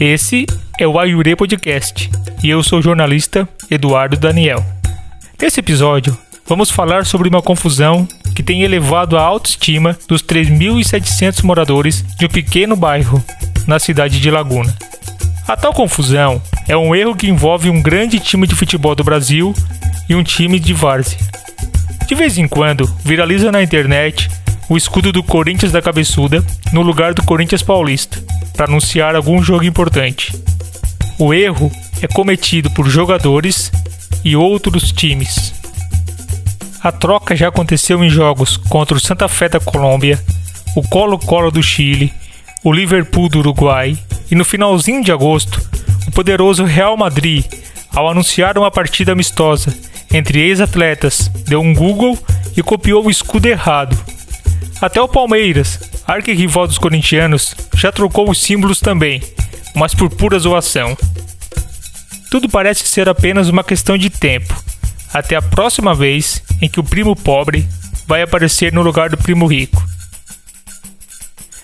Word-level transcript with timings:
Esse 0.00 0.46
é 0.78 0.86
o 0.86 0.96
Ayure 0.96 1.34
Podcast 1.34 2.08
e 2.40 2.48
eu 2.48 2.62
sou 2.62 2.78
o 2.78 2.82
jornalista 2.82 3.48
Eduardo 3.68 4.16
Daniel. 4.16 4.64
Nesse 5.42 5.58
episódio, 5.58 6.16
vamos 6.46 6.70
falar 6.70 7.04
sobre 7.04 7.28
uma 7.28 7.42
confusão 7.42 8.06
que 8.32 8.40
tem 8.40 8.62
elevado 8.62 9.18
a 9.18 9.22
autoestima 9.22 9.98
dos 10.06 10.22
3.700 10.22 11.42
moradores 11.42 12.04
de 12.16 12.26
um 12.26 12.28
pequeno 12.28 12.76
bairro 12.76 13.22
na 13.66 13.80
cidade 13.80 14.20
de 14.20 14.30
Laguna. 14.30 14.72
A 15.48 15.56
tal 15.56 15.72
confusão 15.72 16.40
é 16.68 16.76
um 16.76 16.94
erro 16.94 17.16
que 17.16 17.28
envolve 17.28 17.68
um 17.68 17.82
grande 17.82 18.20
time 18.20 18.46
de 18.46 18.54
futebol 18.54 18.94
do 18.94 19.02
Brasil 19.02 19.52
e 20.08 20.14
um 20.14 20.22
time 20.22 20.60
de 20.60 20.72
várzea. 20.72 21.18
De 22.06 22.14
vez 22.14 22.38
em 22.38 22.46
quando, 22.46 22.86
viraliza 23.04 23.50
na 23.50 23.64
internet 23.64 24.30
o 24.68 24.76
escudo 24.76 25.12
do 25.12 25.22
Corinthians 25.22 25.72
da 25.72 25.80
Cabeçuda 25.80 26.44
no 26.72 26.82
lugar 26.82 27.14
do 27.14 27.22
Corinthians 27.22 27.62
Paulista, 27.62 28.22
para 28.54 28.66
anunciar 28.66 29.16
algum 29.16 29.42
jogo 29.42 29.64
importante. 29.64 30.34
O 31.18 31.32
erro 31.32 31.72
é 32.02 32.06
cometido 32.06 32.70
por 32.70 32.88
jogadores 32.88 33.72
e 34.24 34.36
outros 34.36 34.92
times. 34.92 35.54
A 36.82 36.92
troca 36.92 37.34
já 37.34 37.48
aconteceu 37.48 38.04
em 38.04 38.10
jogos 38.10 38.56
contra 38.56 38.96
o 38.96 39.00
Santa 39.00 39.26
Fé 39.26 39.48
da 39.48 39.58
Colômbia, 39.58 40.22
o 40.76 40.82
Colo-Colo 40.82 41.50
do 41.50 41.62
Chile, 41.62 42.12
o 42.62 42.72
Liverpool 42.72 43.28
do 43.28 43.38
Uruguai 43.38 43.98
e 44.30 44.34
no 44.34 44.44
finalzinho 44.44 45.02
de 45.02 45.10
agosto, 45.10 45.60
o 46.06 46.10
poderoso 46.10 46.64
Real 46.64 46.96
Madrid, 46.96 47.44
ao 47.94 48.08
anunciar 48.08 48.58
uma 48.58 48.70
partida 48.70 49.12
amistosa 49.12 49.74
entre 50.12 50.40
ex-atletas, 50.40 51.30
deu 51.46 51.60
um 51.60 51.74
Google 51.74 52.18
e 52.56 52.62
copiou 52.62 53.06
o 53.06 53.10
escudo 53.10 53.46
errado. 53.46 53.96
Até 54.80 55.00
o 55.00 55.08
Palmeiras, 55.08 55.80
arquirrival 56.06 56.66
dos 56.66 56.78
corintianos, 56.78 57.54
já 57.74 57.90
trocou 57.90 58.30
os 58.30 58.40
símbolos 58.40 58.80
também, 58.80 59.22
mas 59.74 59.94
por 59.94 60.08
pura 60.08 60.38
zoação. 60.38 60.96
Tudo 62.30 62.48
parece 62.48 62.86
ser 62.86 63.08
apenas 63.08 63.48
uma 63.48 63.64
questão 63.64 63.96
de 63.96 64.10
tempo, 64.10 64.54
até 65.12 65.36
a 65.36 65.42
próxima 65.42 65.94
vez 65.94 66.42
em 66.60 66.68
que 66.68 66.80
o 66.80 66.84
primo 66.84 67.16
pobre 67.16 67.66
vai 68.06 68.22
aparecer 68.22 68.72
no 68.72 68.82
lugar 68.82 69.10
do 69.10 69.16
primo 69.16 69.46
rico. 69.46 69.82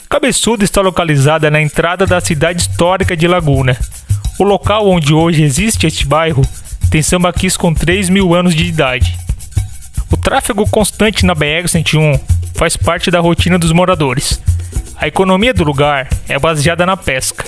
Cabeçuda 0.08 0.64
está 0.64 0.80
localizada 0.80 1.50
na 1.50 1.60
entrada 1.60 2.06
da 2.06 2.20
cidade 2.20 2.62
histórica 2.62 3.16
de 3.16 3.26
Laguna. 3.26 3.76
O 4.38 4.44
local 4.44 4.88
onde 4.88 5.12
hoje 5.12 5.42
existe 5.42 5.86
este 5.86 6.06
bairro 6.06 6.42
tem 6.90 7.02
sambaquis 7.02 7.56
com 7.56 7.74
3 7.74 8.08
mil 8.10 8.34
anos 8.34 8.54
de 8.54 8.64
idade. 8.64 9.18
O 10.10 10.16
tráfego 10.16 10.68
constante 10.68 11.26
na 11.26 11.34
BR-101 11.34 12.20
faz 12.54 12.76
parte 12.76 13.10
da 13.10 13.20
rotina 13.20 13.58
dos 13.58 13.72
moradores. 13.72 14.40
A 14.96 15.06
economia 15.06 15.52
do 15.52 15.64
lugar 15.64 16.08
é 16.28 16.38
baseada 16.38 16.86
na 16.86 16.96
pesca. 16.96 17.44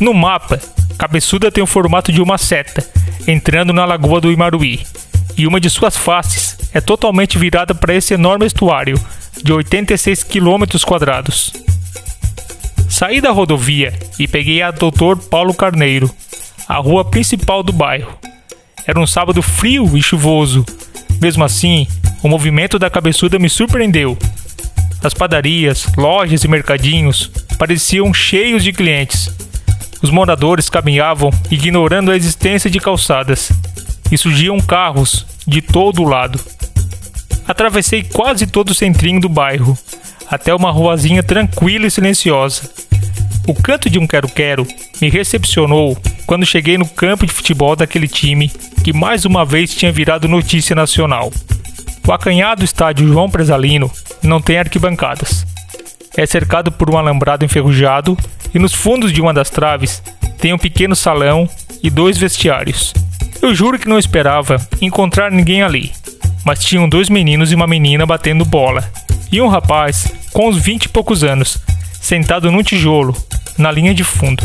No 0.00 0.14
mapa, 0.14 0.60
Cabeçuda 0.98 1.52
tem 1.52 1.62
o 1.62 1.66
formato 1.66 2.10
de 2.10 2.20
uma 2.20 2.38
seta, 2.38 2.84
entrando 3.26 3.72
na 3.72 3.84
lagoa 3.84 4.20
do 4.20 4.32
Imaruí, 4.32 4.84
e 5.36 5.46
uma 5.46 5.60
de 5.60 5.70
suas 5.70 5.96
faces 5.96 6.58
é 6.74 6.80
totalmente 6.80 7.38
virada 7.38 7.74
para 7.74 7.94
esse 7.94 8.14
enorme 8.14 8.46
estuário, 8.46 8.98
de 9.42 9.52
86 9.52 10.24
quilômetros 10.24 10.84
quadrados. 10.84 11.52
Saí 12.88 13.20
da 13.20 13.30
rodovia 13.30 13.96
e 14.18 14.26
peguei 14.26 14.62
a 14.62 14.70
Doutor 14.70 15.16
Paulo 15.16 15.54
Carneiro, 15.54 16.10
a 16.68 16.76
rua 16.76 17.04
principal 17.04 17.62
do 17.62 17.72
bairro. 17.72 18.18
Era 18.86 18.98
um 18.98 19.06
sábado 19.06 19.42
frio 19.42 19.96
e 19.96 20.02
chuvoso. 20.02 20.64
Mesmo 21.20 21.44
assim, 21.44 21.86
o 22.22 22.28
movimento 22.28 22.78
da 22.78 22.88
cabeçuda 22.88 23.38
me 23.38 23.48
surpreendeu. 23.48 24.16
As 25.02 25.14
padarias, 25.14 25.86
lojas 25.96 26.44
e 26.44 26.48
mercadinhos 26.48 27.30
pareciam 27.58 28.12
cheios 28.14 28.62
de 28.62 28.72
clientes. 28.72 29.30
Os 30.02 30.10
moradores 30.10 30.68
caminhavam 30.68 31.30
ignorando 31.50 32.10
a 32.10 32.16
existência 32.16 32.70
de 32.70 32.78
calçadas 32.78 33.50
e 34.10 34.18
surgiam 34.18 34.58
carros 34.60 35.26
de 35.46 35.60
todo 35.60 36.02
o 36.02 36.08
lado. 36.08 36.40
Atravessei 37.46 38.02
quase 38.02 38.46
todo 38.46 38.70
o 38.70 38.74
centrinho 38.74 39.20
do 39.20 39.28
bairro, 39.28 39.76
até 40.30 40.54
uma 40.54 40.70
ruazinha 40.70 41.22
tranquila 41.22 41.86
e 41.86 41.90
silenciosa. 41.90 42.70
O 43.46 43.54
canto 43.54 43.88
de 43.88 43.98
um 43.98 44.06
quero-quero 44.06 44.66
me 45.00 45.08
recepcionou 45.08 45.96
quando 46.26 46.44
cheguei 46.44 46.76
no 46.76 46.86
campo 46.86 47.26
de 47.26 47.32
futebol 47.32 47.74
daquele 47.74 48.06
time 48.06 48.52
que 48.82 48.92
mais 48.92 49.24
uma 49.24 49.44
vez 49.44 49.74
tinha 49.74 49.92
virado 49.92 50.28
notícia 50.28 50.74
nacional. 50.74 51.32
O 52.06 52.12
acanhado 52.12 52.64
estádio 52.64 53.06
João 53.06 53.28
Presalino 53.28 53.90
não 54.22 54.40
tem 54.40 54.58
arquibancadas. 54.58 55.46
É 56.16 56.24
cercado 56.24 56.72
por 56.72 56.90
um 56.90 56.96
alambrado 56.96 57.44
enferrujado 57.44 58.16
e 58.54 58.58
nos 58.58 58.72
fundos 58.72 59.12
de 59.12 59.20
uma 59.20 59.34
das 59.34 59.50
traves 59.50 60.02
tem 60.38 60.52
um 60.52 60.58
pequeno 60.58 60.96
salão 60.96 61.48
e 61.82 61.90
dois 61.90 62.16
vestiários. 62.16 62.94
Eu 63.42 63.54
juro 63.54 63.78
que 63.78 63.88
não 63.88 63.98
esperava 63.98 64.60
encontrar 64.80 65.30
ninguém 65.30 65.62
ali, 65.62 65.92
mas 66.44 66.64
tinham 66.64 66.88
dois 66.88 67.08
meninos 67.08 67.52
e 67.52 67.54
uma 67.54 67.66
menina 67.66 68.06
batendo 68.06 68.44
bola, 68.44 68.90
e 69.30 69.40
um 69.40 69.48
rapaz 69.48 70.10
com 70.32 70.48
uns 70.48 70.56
vinte 70.56 70.84
e 70.84 70.88
poucos 70.88 71.22
anos, 71.22 71.58
sentado 72.00 72.50
num 72.50 72.62
tijolo, 72.62 73.14
na 73.56 73.70
linha 73.70 73.94
de 73.94 74.02
fundo. 74.02 74.42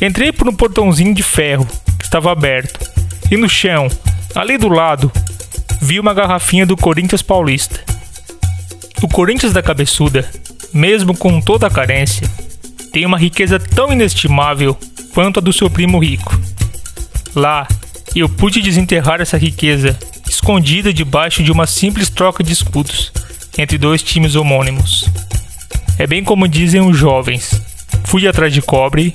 Entrei 0.00 0.32
por 0.32 0.48
um 0.48 0.54
portãozinho 0.54 1.14
de 1.14 1.22
ferro 1.22 1.66
que 1.98 2.04
estava 2.04 2.32
aberto 2.32 2.91
e 3.32 3.36
no 3.38 3.48
chão, 3.48 3.88
ali 4.34 4.58
do 4.58 4.68
lado, 4.68 5.10
vi 5.80 5.98
uma 5.98 6.12
garrafinha 6.12 6.66
do 6.66 6.76
Corinthians 6.76 7.22
Paulista. 7.22 7.80
O 9.00 9.08
Corinthians 9.08 9.54
da 9.54 9.62
Cabeçuda, 9.62 10.30
mesmo 10.70 11.16
com 11.16 11.40
toda 11.40 11.66
a 11.66 11.70
carência, 11.70 12.30
tem 12.92 13.06
uma 13.06 13.16
riqueza 13.16 13.58
tão 13.58 13.90
inestimável 13.90 14.78
quanto 15.14 15.38
a 15.38 15.42
do 15.42 15.50
seu 15.50 15.70
primo 15.70 15.98
rico. 15.98 16.38
Lá, 17.34 17.66
eu 18.14 18.28
pude 18.28 18.60
desenterrar 18.60 19.22
essa 19.22 19.38
riqueza 19.38 19.98
escondida 20.28 20.92
debaixo 20.92 21.42
de 21.42 21.50
uma 21.50 21.66
simples 21.66 22.10
troca 22.10 22.44
de 22.44 22.52
escudos 22.52 23.10
entre 23.56 23.78
dois 23.78 24.02
times 24.02 24.34
homônimos. 24.34 25.08
É 25.98 26.06
bem 26.06 26.22
como 26.22 26.46
dizem 26.46 26.82
os 26.82 26.98
jovens: 26.98 27.62
fui 28.04 28.28
atrás 28.28 28.52
de 28.52 28.60
cobre 28.60 29.10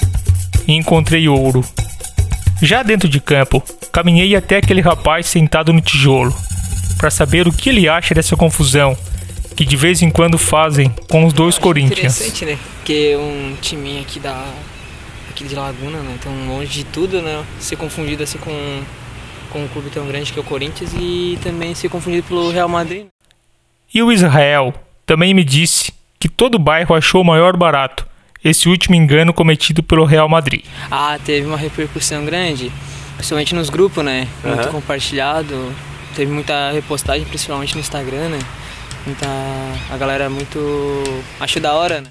e 0.67 0.73
encontrei 0.73 1.29
ouro. 1.29 1.63
Já 2.59 2.81
dentro 2.81 3.07
de 3.07 3.19
campo, 3.19 3.63
caminhei 3.97 4.35
até 4.35 4.57
aquele 4.57 4.79
rapaz 4.79 5.25
sentado 5.25 5.73
no 5.73 5.81
tijolo, 5.81 6.31
para 6.99 7.09
saber 7.09 7.47
o 7.47 7.51
que 7.51 7.69
ele 7.69 7.89
acha 7.89 8.13
dessa 8.13 8.35
confusão 8.35 8.95
que 9.55 9.65
de 9.65 9.75
vez 9.75 10.03
em 10.03 10.11
quando 10.11 10.37
fazem 10.37 10.93
com 11.09 11.25
os 11.25 11.33
dois 11.33 11.57
Corinthians. 11.57 12.15
Interessante, 12.15 12.45
né? 12.45 12.59
Porque 12.75 13.17
um 13.17 13.55
timinho 13.59 14.01
aqui 14.01 14.19
da 14.19 14.53
aqui 15.31 15.45
de 15.45 15.55
Laguna, 15.55 15.97
né? 15.97 16.15
Tão 16.21 16.31
longe 16.47 16.71
de 16.71 16.83
tudo, 16.83 17.23
né? 17.23 17.43
Ser 17.59 17.75
confundido 17.75 18.21
assim 18.21 18.37
com 18.37 18.83
com 19.49 19.63
um 19.63 19.67
clube 19.67 19.89
tão 19.89 20.05
grande 20.05 20.31
que 20.31 20.37
é 20.37 20.41
o 20.43 20.45
Corinthians 20.45 20.93
e 20.93 21.39
também 21.41 21.73
ser 21.73 21.89
confundido 21.89 22.27
pelo 22.27 22.51
Real 22.51 22.69
Madrid. 22.69 23.07
E 23.91 24.03
o 24.03 24.11
Israel 24.11 24.75
também 25.07 25.33
me 25.33 25.43
disse 25.43 25.91
que 26.19 26.29
todo 26.29 26.55
o 26.55 26.59
bairro 26.59 26.93
achou 26.93 27.23
o 27.23 27.25
maior 27.25 27.57
barato 27.57 28.05
esse 28.43 28.69
último 28.69 28.93
engano 28.93 29.33
cometido 29.33 29.81
pelo 29.81 30.05
Real 30.05 30.29
Madrid. 30.29 30.63
Ah, 30.91 31.17
teve 31.25 31.47
uma 31.47 31.57
repercussão 31.57 32.23
grande, 32.25 32.71
principalmente 33.17 33.53
nos 33.53 33.69
grupos, 33.69 34.05
né? 34.05 34.27
Muito 34.43 34.65
uhum. 34.65 34.71
compartilhado, 34.71 35.73
teve 36.15 36.31
muita 36.31 36.71
repostagem, 36.71 37.25
principalmente 37.25 37.73
no 37.73 37.81
Instagram, 37.81 38.29
né? 38.29 38.39
Muita, 39.05 39.27
a 39.91 39.97
galera 39.97 40.29
muito 40.29 41.03
achou 41.39 41.61
da 41.61 41.73
hora, 41.73 42.01
né? 42.01 42.07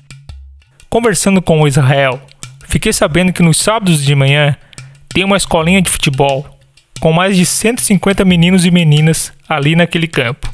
Conversando 0.91 1.41
com 1.41 1.63
o 1.63 1.69
Israel, 1.69 2.21
fiquei 2.69 2.93
sabendo 2.93 3.33
que 3.33 3.43
nos 3.43 3.59
sábados 3.59 4.03
de 4.03 4.15
manhã 4.15 4.57
tem 5.09 5.25
uma 5.25 5.37
escolinha 5.37 5.81
de 5.81 5.91
futebol 5.91 6.47
com 7.01 7.13
mais 7.13 7.37
de 7.37 7.47
150 7.47 8.25
meninos 8.25 8.65
e 8.65 8.71
meninas 8.71 9.33
ali 9.49 9.77
naquele 9.77 10.09
campo. 10.09 10.53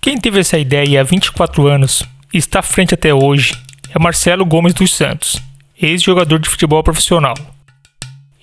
Quem 0.00 0.18
teve 0.18 0.40
essa 0.40 0.58
ideia 0.58 1.00
há 1.00 1.04
24 1.04 1.66
anos 1.66 2.02
e 2.32 2.38
está 2.38 2.58
à 2.58 2.62
frente 2.62 2.94
até 2.94 3.14
hoje 3.14 3.54
é 3.94 3.98
Marcelo 3.98 4.44
Gomes 4.44 4.74
dos 4.74 4.94
Santos, 4.94 5.40
ex-jogador 5.80 6.38
de 6.38 6.48
futebol 6.48 6.82
profissional. 6.82 7.34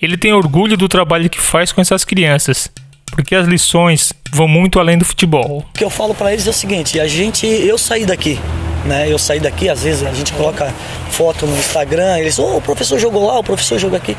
Ele 0.01 0.17
tem 0.17 0.33
orgulho 0.33 0.77
do 0.77 0.87
trabalho 0.87 1.29
que 1.29 1.39
faz 1.39 1.71
com 1.71 1.81
essas 1.81 2.05
crianças, 2.05 2.69
porque 3.11 3.35
as 3.35 3.47
lições 3.47 4.13
vão 4.31 4.47
muito 4.47 4.79
além 4.79 4.97
do 4.97 5.03
futebol. 5.03 5.65
O 5.69 5.73
que 5.73 5.83
eu 5.83 5.89
falo 5.89 6.13
para 6.13 6.31
eles 6.31 6.47
é 6.47 6.49
o 6.49 6.53
seguinte: 6.53 6.99
a 6.99 7.07
gente, 7.07 7.45
eu 7.45 7.77
saí 7.77 8.05
daqui, 8.05 8.39
né? 8.85 9.11
Eu 9.11 9.19
saí 9.19 9.39
daqui, 9.39 9.67
às 9.67 9.83
vezes 9.83 10.05
a 10.05 10.13
gente 10.13 10.31
coloca 10.33 10.73
foto 11.11 11.45
no 11.45 11.57
Instagram, 11.57 12.17
eles, 12.19 12.39
oh, 12.39 12.57
o 12.57 12.61
professor 12.61 12.97
jogou 12.97 13.27
lá, 13.27 13.39
o 13.39 13.43
professor 13.43 13.77
jogou 13.77 13.97
aqui. 13.97 14.15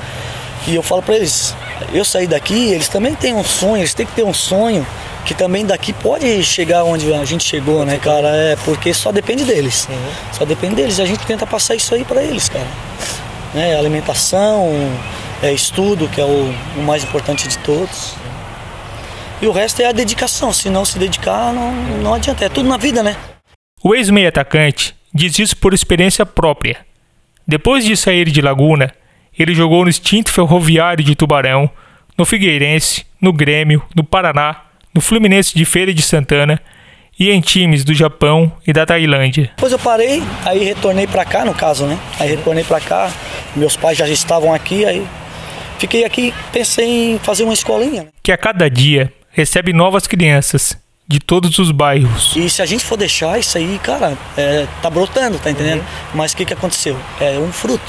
E 0.66 0.74
eu 0.74 0.82
falo 0.82 1.02
para 1.02 1.16
eles, 1.16 1.56
eu 1.94 2.04
saí 2.04 2.26
daqui, 2.26 2.72
eles 2.72 2.88
também 2.88 3.14
têm 3.14 3.34
um 3.34 3.42
sonho, 3.42 3.78
eles 3.78 3.94
têm 3.94 4.04
que 4.04 4.12
ter 4.12 4.22
um 4.22 4.34
sonho 4.34 4.86
que 5.24 5.34
também 5.34 5.64
daqui 5.64 5.92
pode 5.92 6.42
chegar 6.42 6.84
onde 6.84 7.12
a 7.12 7.24
gente 7.24 7.44
chegou, 7.44 7.84
né, 7.84 7.98
cara? 7.98 8.28
É 8.28 8.56
porque 8.64 8.92
só 8.92 9.10
depende 9.12 9.44
deles. 9.44 9.86
Uhum. 9.88 9.96
Só 10.32 10.44
depende 10.44 10.74
deles. 10.74 10.98
E 10.98 11.02
a 11.02 11.06
gente 11.06 11.24
tenta 11.26 11.46
passar 11.46 11.74
isso 11.74 11.94
aí 11.94 12.04
para 12.04 12.22
eles, 12.22 12.48
cara. 12.48 12.66
Né? 13.54 13.76
Alimentação, 13.76 14.70
é, 15.42 15.52
estudo, 15.52 16.08
que 16.08 16.20
é 16.20 16.25
o, 16.25 16.52
o, 16.76 16.82
mais 16.82 17.04
importante 17.04 17.48
de 17.48 17.58
todos. 17.58 18.14
E 19.40 19.46
o 19.46 19.52
resto 19.52 19.81
é 19.81 19.87
a 19.87 19.92
dedicação. 19.92 20.52
Se 20.52 20.69
não 20.69 20.84
se 20.84 20.98
dedicar, 20.98 21.52
não, 21.52 21.72
não 22.02 22.14
adianta. 22.14 22.44
É 22.44 22.48
tudo 22.48 22.69
na 22.69 22.76
vida, 22.76 23.02
né? 23.02 23.16
O 23.82 23.94
ex-meio 23.94 24.28
atacante 24.28 24.94
diz 25.12 25.38
isso 25.38 25.56
por 25.56 25.72
experiência 25.72 26.26
própria. 26.26 26.78
Depois 27.46 27.84
de 27.84 27.96
sair 27.96 28.31
de 28.31 28.40
Laguna, 28.40 28.92
ele 29.38 29.54
jogou 29.54 29.84
no 29.84 29.90
extinto 29.90 30.31
Ferroviário 30.31 31.02
de 31.02 31.14
Tubarão, 31.14 31.70
no 32.16 32.26
Figueirense, 32.26 33.06
no 33.20 33.32
Grêmio, 33.32 33.82
no 33.96 34.04
Paraná, 34.04 34.64
no 34.94 35.00
Fluminense 35.00 35.54
de 35.54 35.64
Feira 35.64 35.94
de 35.94 36.02
Santana 36.02 36.60
e 37.19 37.31
em 37.31 37.40
times 37.40 37.84
do 37.84 37.94
Japão 37.94 38.52
e 38.66 38.72
da 38.72 38.84
Tailândia. 38.84 39.52
Depois 39.56 39.72
eu 39.72 39.78
parei, 39.78 40.22
aí 40.44 40.64
retornei 40.64 41.06
para 41.06 41.25
cá, 41.25 41.44
no 41.44 41.54
caso, 41.54 41.87
né? 41.87 41.98
Aí 42.19 42.28
retornei 42.28 42.64
para 42.64 42.81
cá, 42.81 43.10
meus 43.56 43.76
pais 43.76 43.96
já 43.96 44.08
estavam 44.08 44.52
aqui, 44.52 44.84
aí 44.84 45.06
fiquei 45.80 46.04
aqui, 46.04 46.34
pensei 46.52 47.12
em 47.12 47.18
fazer 47.18 47.44
uma 47.44 47.54
escolinha. 47.54 48.02
Né? 48.02 48.08
Que 48.22 48.30
a 48.30 48.36
cada 48.36 48.68
dia 48.68 49.12
recebe 49.30 49.72
novas 49.72 50.06
crianças 50.06 50.76
de 51.08 51.18
todos 51.18 51.58
os 51.58 51.72
bairros. 51.72 52.36
E 52.36 52.48
se 52.48 52.62
a 52.62 52.66
gente 52.66 52.84
for 52.84 52.96
deixar 52.96 53.38
isso 53.38 53.58
aí, 53.58 53.80
cara, 53.82 54.16
é, 54.36 54.66
tá 54.80 54.88
brotando, 54.88 55.38
tá 55.38 55.50
entendendo? 55.50 55.80
Uhum. 55.80 55.86
Mas 56.14 56.32
o 56.32 56.36
que, 56.36 56.44
que 56.44 56.52
aconteceu? 56.52 56.96
É 57.20 57.38
um 57.38 57.50
fruto. 57.50 57.82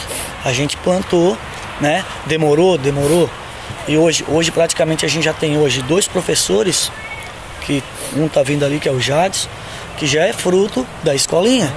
A 0.43 0.51
gente 0.51 0.75
plantou, 0.77 1.37
né? 1.79 2.03
Demorou, 2.25 2.77
demorou. 2.77 3.29
E 3.87 3.97
hoje, 3.97 4.25
hoje 4.27 4.51
praticamente 4.51 5.05
a 5.05 5.09
gente 5.09 5.23
já 5.23 5.33
tem 5.33 5.57
hoje 5.57 5.81
dois 5.83 6.07
professores, 6.07 6.91
que 7.61 7.83
um 8.15 8.27
tá 8.27 8.41
vindo 8.41 8.65
ali, 8.65 8.79
que 8.79 8.89
é 8.89 8.91
o 8.91 8.99
Jades, 8.99 9.47
que 9.97 10.07
já 10.07 10.23
é 10.23 10.33
fruto 10.33 10.87
da 11.03 11.13
escolinha. 11.13 11.71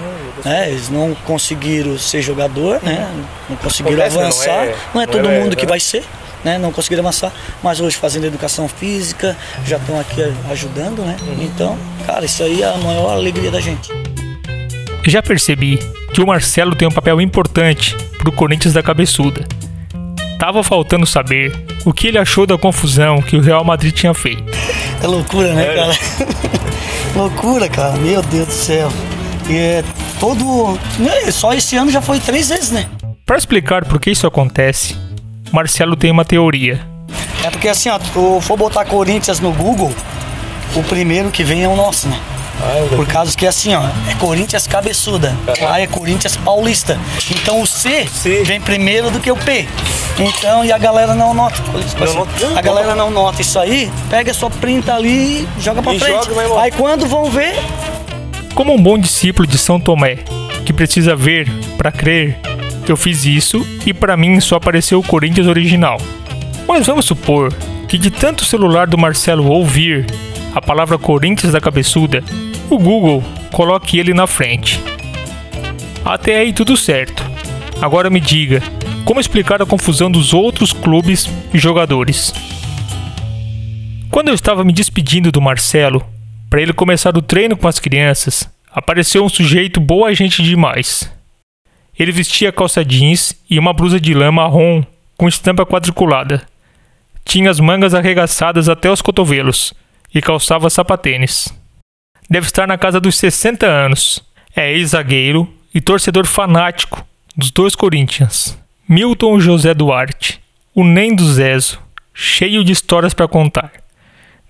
Né? 0.45 0.71
Eles 0.71 0.91
não 0.91 1.15
conseguiram 1.25 1.99
ser 1.99 2.21
jogador, 2.21 2.83
né? 2.83 3.09
Não 3.49 3.57
conseguiram 3.57 4.05
Acontece, 4.05 4.19
avançar. 4.19 4.57
Não 4.57 4.63
é, 4.63 4.77
não 4.95 5.03
é 5.03 5.07
todo 5.07 5.29
mundo 5.29 5.57
que 5.57 5.67
vai 5.67 5.81
ser 5.81 6.05
né? 6.45 6.59
Não 6.59 6.71
conseguiram 6.71 7.03
avançar, 7.03 7.33
mas 7.63 7.81
hoje 7.81 7.97
fazendo 7.97 8.27
educação 8.27 8.69
física, 8.69 9.37
já 9.65 9.79
estão 9.79 9.99
aqui 9.99 10.21
ajudando, 10.51 11.03
né? 11.03 11.17
Então, 11.41 11.77
cara, 12.07 12.25
isso 12.25 12.43
aí 12.43 12.63
é 12.63 12.69
a 12.69 12.77
maior 12.77 13.13
alegria 13.13 13.51
da 13.51 13.61
gente. 13.61 13.91
Já 15.07 15.23
percebi 15.23 15.79
que 16.13 16.21
o 16.21 16.27
Marcelo 16.27 16.75
tem 16.75 16.87
um 16.87 16.93
papel 16.93 17.21
importante 17.21 17.97
pro 18.19 18.31
Corinthians 18.31 18.75
da 18.75 18.83
Cabeçuda. 18.83 19.47
Tava 20.39 20.63
faltando 20.63 21.07
saber 21.07 21.53
o 21.85 21.93
que 21.93 22.09
ele 22.09 22.19
achou 22.19 22.47
da 22.47 22.59
confusão 22.59 23.23
que 23.23 23.37
o 23.37 23.41
Real 23.41 23.65
Madrid 23.65 23.95
tinha 23.95 24.13
feito. 24.13 24.45
É 25.03 25.07
loucura, 25.07 25.55
né, 25.55 25.67
é. 25.67 25.75
cara? 25.75 25.93
loucura, 27.17 27.69
cara. 27.69 27.97
Meu 27.99 28.23
Deus 28.23 28.47
do 28.47 28.53
céu. 28.53 28.93
E 29.49 29.57
é 29.57 29.85
todo. 30.25 30.79
Né, 30.99 31.31
só 31.31 31.53
esse 31.53 31.77
ano 31.77 31.91
já 31.91 32.01
foi 32.01 32.19
três 32.19 32.49
vezes, 32.49 32.71
né? 32.71 32.87
Para 33.27 33.37
explicar 33.37 33.85
por 33.85 34.01
que 34.01 34.11
isso 34.11 34.27
acontece, 34.27 34.97
Marcelo 35.53 35.97
tem 35.97 36.11
uma 36.11 36.25
teoria. 36.25 36.81
É 37.45 37.51
porque 37.51 37.69
assim, 37.69 37.91
ó, 37.91 37.99
tu 37.99 38.41
for 38.41 38.57
botar 38.57 38.87
Corinthians 38.87 39.39
no 39.41 39.53
Google, 39.53 39.93
o 40.75 40.83
primeiro 40.83 41.31
que 41.31 41.45
vem 41.45 41.63
é 41.63 41.69
o 41.69 41.77
nosso, 41.77 42.09
né? 42.09 42.19
Ah, 42.63 42.79
é 42.79 42.97
Por 42.97 43.07
causa 43.07 43.37
que 43.37 43.47
assim, 43.47 43.75
ó, 43.75 43.83
é 44.09 44.15
Corinthians 44.19 44.67
cabeçuda, 44.67 45.37
lá 45.61 45.81
é 45.81 45.87
Corinthians 45.87 46.37
paulista. 46.37 46.99
Então 47.31 47.61
o 47.61 47.67
C, 47.67 48.07
C, 48.07 48.45
vem 48.45 48.61
primeiro 48.61 49.11
do 49.11 49.21
que 49.21 49.31
o 49.31 49.37
P. 49.37 49.69
Então, 50.19 50.65
e 50.65 50.73
a 50.73 50.79
galera 50.79 51.15
não 51.15 51.35
nota. 51.35 51.57
Assim, 52.03 52.57
a 52.57 52.63
galera 52.63 52.95
não 52.95 53.11
nota 53.11 53.43
isso 53.43 53.59
aí, 53.59 53.91
pega 54.09 54.33
sua 54.33 54.49
printa 54.49 54.95
ali 54.95 55.43
e 55.43 55.49
joga 55.61 55.83
pra 55.83 55.95
e 55.95 55.99
frente. 55.99 56.27
Joga, 56.27 56.61
aí 56.61 56.71
quando 56.71 57.07
vão 57.07 57.25
ver. 57.25 57.55
Como 58.55 58.73
um 58.73 58.81
bom 58.81 58.97
discípulo 58.97 59.49
de 59.49 59.59
São 59.59 59.81
Tomé, 59.81 60.19
que 60.65 60.73
precisa 60.73 61.17
ver 61.17 61.51
para 61.77 61.91
crer, 61.91 62.39
eu 62.89 62.97
fiz 62.97 63.25
isso 63.25 63.67
e 63.85 63.93
para 63.93 64.17
mim 64.17 64.39
só 64.39 64.57
apareceu 64.57 65.01
o 65.01 65.03
Corinthians 65.03 65.49
original. 65.49 65.99
Mas 66.67 66.87
vamos 66.87 67.05
supor 67.05 67.53
que 67.89 67.99
de 67.99 68.11
tanto 68.11 68.45
celular 68.45 68.87
do 68.87 68.97
Marcelo 68.97 69.47
ouvir 69.47 70.07
a 70.55 70.63
palavra 70.63 70.97
Corinthians 70.97 71.53
da 71.53 71.61
cabeçuda, 71.61 72.23
o 72.71 72.79
Google 72.79 73.25
coloque 73.51 73.99
ele 73.99 74.15
na 74.15 74.27
frente. 74.27 74.81
Até 76.05 76.39
aí 76.39 76.53
tudo 76.53 76.77
certo. 76.77 77.25
Agora 77.83 78.09
me 78.09 78.21
diga, 78.21 78.63
como 79.05 79.19
explicar 79.19 79.61
a 79.61 79.67
confusão 79.67 80.09
dos 80.09 80.33
outros 80.33 80.73
clubes 80.73 81.29
e 81.53 81.59
jogadores? 81.59 82.33
Quando 84.11 84.29
eu 84.29 84.35
estava 84.35 84.63
me 84.63 84.73
despedindo 84.73 85.33
do 85.33 85.41
Marcelo, 85.41 86.14
para 86.49 86.63
ele 86.63 86.73
começar 86.73 87.17
o 87.17 87.23
treino 87.23 87.57
com 87.57 87.67
as 87.67 87.79
crianças, 87.79 88.49
apareceu 88.71 89.25
um 89.25 89.29
sujeito 89.29 89.81
boa 89.81 90.13
gente 90.15 90.43
demais. 90.43 91.11
Ele 91.99 92.13
vestia 92.13 92.53
calça 92.53 92.85
jeans 92.85 93.37
e 93.49 93.59
uma 93.59 93.73
blusa 93.73 94.01
de 94.01 94.15
lã 94.15 94.31
marrom 94.33 94.83
com 95.17 95.29
estampa 95.29 95.65
quadriculada. 95.65 96.43
Tinha 97.25 97.51
as 97.51 97.61
mangas 97.61 97.95
arregaçadas 97.95 98.69
até 98.69 98.91
os 98.91 99.01
cotovelos 99.01 99.73
e 100.15 100.21
calçava 100.21 100.69
sapatênis. 100.69 101.49
Deve 102.29 102.47
estar 102.47 102.67
na 102.67 102.77
casa 102.77 103.01
dos 103.01 103.17
60 103.17 103.67
anos. 103.67 104.23
É 104.57 104.73
ex-zagueiro 104.73 105.53
e 105.75 105.81
torcedor 105.81 106.27
fanático 106.27 107.05
dos 107.37 107.51
dois 107.51 107.75
Corinthians. 107.75 108.59
Milton 108.89 109.41
José 109.41 109.75
Duarte, 109.75 110.41
o 110.75 110.85
Nem 110.85 111.15
do 111.15 111.25
Zezo, 111.25 111.81
cheio 112.13 112.63
de 112.63 112.73
histórias 112.73 113.15
para 113.15 113.27
contar. 113.27 113.73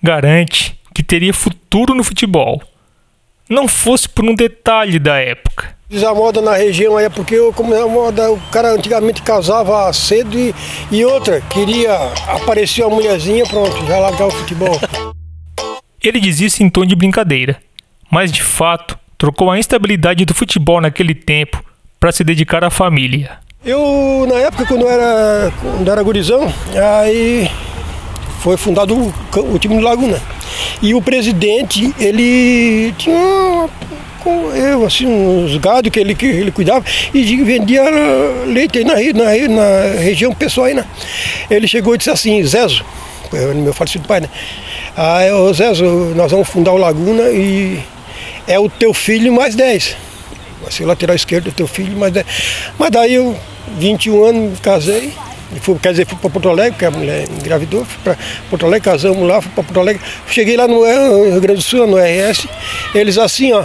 Garante 0.02 0.78
que 0.94 1.02
teria 1.02 1.34
futuro 1.34 1.94
no 1.94 2.04
futebol. 2.04 2.62
Não 3.48 3.66
fosse 3.68 4.08
por 4.08 4.24
um 4.24 4.34
detalhe 4.34 4.98
da 4.98 5.18
época. 5.18 5.74
A 5.92 6.14
moda 6.14 6.40
na 6.40 6.54
região 6.54 6.98
é 6.98 7.08
porque 7.08 7.36
como 7.54 7.74
é 7.74 7.82
a 7.82 7.86
moda, 7.86 8.32
o 8.32 8.40
cara 8.50 8.72
antigamente 8.72 9.22
casava 9.22 9.92
cedo 9.92 10.38
e, 10.38 10.54
e 10.90 11.04
outra, 11.04 11.40
queria 11.42 11.94
aparecer 12.28 12.82
uma 12.84 12.96
mulherzinha, 12.96 13.44
pronto, 13.44 13.84
já 13.86 13.98
largar 13.98 14.26
o 14.26 14.30
futebol. 14.30 14.80
Ele 16.02 16.20
diz 16.20 16.40
isso 16.40 16.62
em 16.62 16.70
tom 16.70 16.86
de 16.86 16.96
brincadeira, 16.96 17.58
mas 18.10 18.32
de 18.32 18.42
fato 18.42 18.98
trocou 19.18 19.50
a 19.50 19.58
instabilidade 19.58 20.24
do 20.24 20.34
futebol 20.34 20.80
naquele 20.80 21.14
tempo 21.14 21.62
para 22.00 22.12
se 22.12 22.24
dedicar 22.24 22.64
à 22.64 22.70
família. 22.70 23.38
Eu, 23.64 24.26
na 24.28 24.34
época, 24.36 24.66
quando 24.66 24.86
era, 24.86 25.50
quando 25.60 25.90
era 25.90 26.02
gurizão, 26.02 26.52
aí 26.74 27.50
foi 28.44 28.58
fundado 28.58 28.94
o, 28.94 29.54
o 29.54 29.58
time 29.58 29.74
do 29.78 29.80
Laguna. 29.80 30.20
E 30.82 30.94
o 30.94 31.00
presidente, 31.00 31.94
ele 31.98 32.92
tinha 32.98 33.70
eu, 34.54 34.84
assim, 34.84 35.06
uns 35.06 35.56
gado 35.56 35.90
que 35.90 35.98
ele, 35.98 36.14
que 36.14 36.26
ele 36.26 36.50
cuidava 36.50 36.84
e 37.12 37.36
vendia 37.42 37.82
leite 38.46 38.84
na, 38.84 38.94
na, 38.94 39.48
na 39.48 40.00
região 40.00 40.34
pessoal 40.34 40.66
aí, 40.66 40.74
né? 40.74 40.84
Ele 41.50 41.66
chegou 41.66 41.94
e 41.94 41.98
disse 41.98 42.10
assim, 42.10 42.42
Zezo, 42.42 42.84
meu 43.32 43.72
falecido 43.72 44.06
pai, 44.06 44.20
né? 44.20 44.28
Aí, 44.94 45.32
ô 45.32 45.52
Zezo, 45.52 45.84
nós 46.14 46.30
vamos 46.30 46.48
fundar 46.48 46.72
o 46.72 46.76
Laguna 46.76 47.30
e 47.30 47.82
é 48.46 48.58
o 48.58 48.68
teu 48.68 48.92
filho 48.92 49.32
mais 49.32 49.54
10. 49.54 49.96
Vai 50.62 50.70
ser 50.70 50.84
o 50.84 50.86
lateral 50.86 51.16
esquerdo, 51.16 51.48
é 51.48 51.52
teu 51.52 51.66
filho 51.66 51.96
mais 51.96 52.12
10. 52.12 52.26
Mas 52.78 52.90
daí 52.90 53.14
eu, 53.14 53.36
21 53.78 54.24
anos, 54.24 54.60
casei. 54.60 55.12
Fui, 55.60 55.78
quer 55.78 55.90
dizer, 55.90 56.06
fui 56.06 56.18
para 56.18 56.30
Porto 56.30 56.48
Alegre, 56.48 56.72
porque 56.72 56.84
a 56.84 56.90
mulher 56.90 57.28
engravidou, 57.28 57.84
fui 57.84 57.98
para 58.02 58.18
Porto 58.50 58.66
Alegre, 58.66 58.90
casamos 58.90 59.26
lá, 59.26 59.40
fui 59.40 59.50
para 59.52 59.64
Porto 59.64 59.80
Alegre. 59.80 60.02
Cheguei 60.28 60.56
lá 60.56 60.66
no 60.66 60.84
Rio 60.84 61.40
Grande 61.40 61.60
do 61.60 61.62
Sul, 61.62 61.86
no 61.86 61.96
RS, 61.96 62.46
eles 62.94 63.18
assim, 63.18 63.52
ó, 63.52 63.64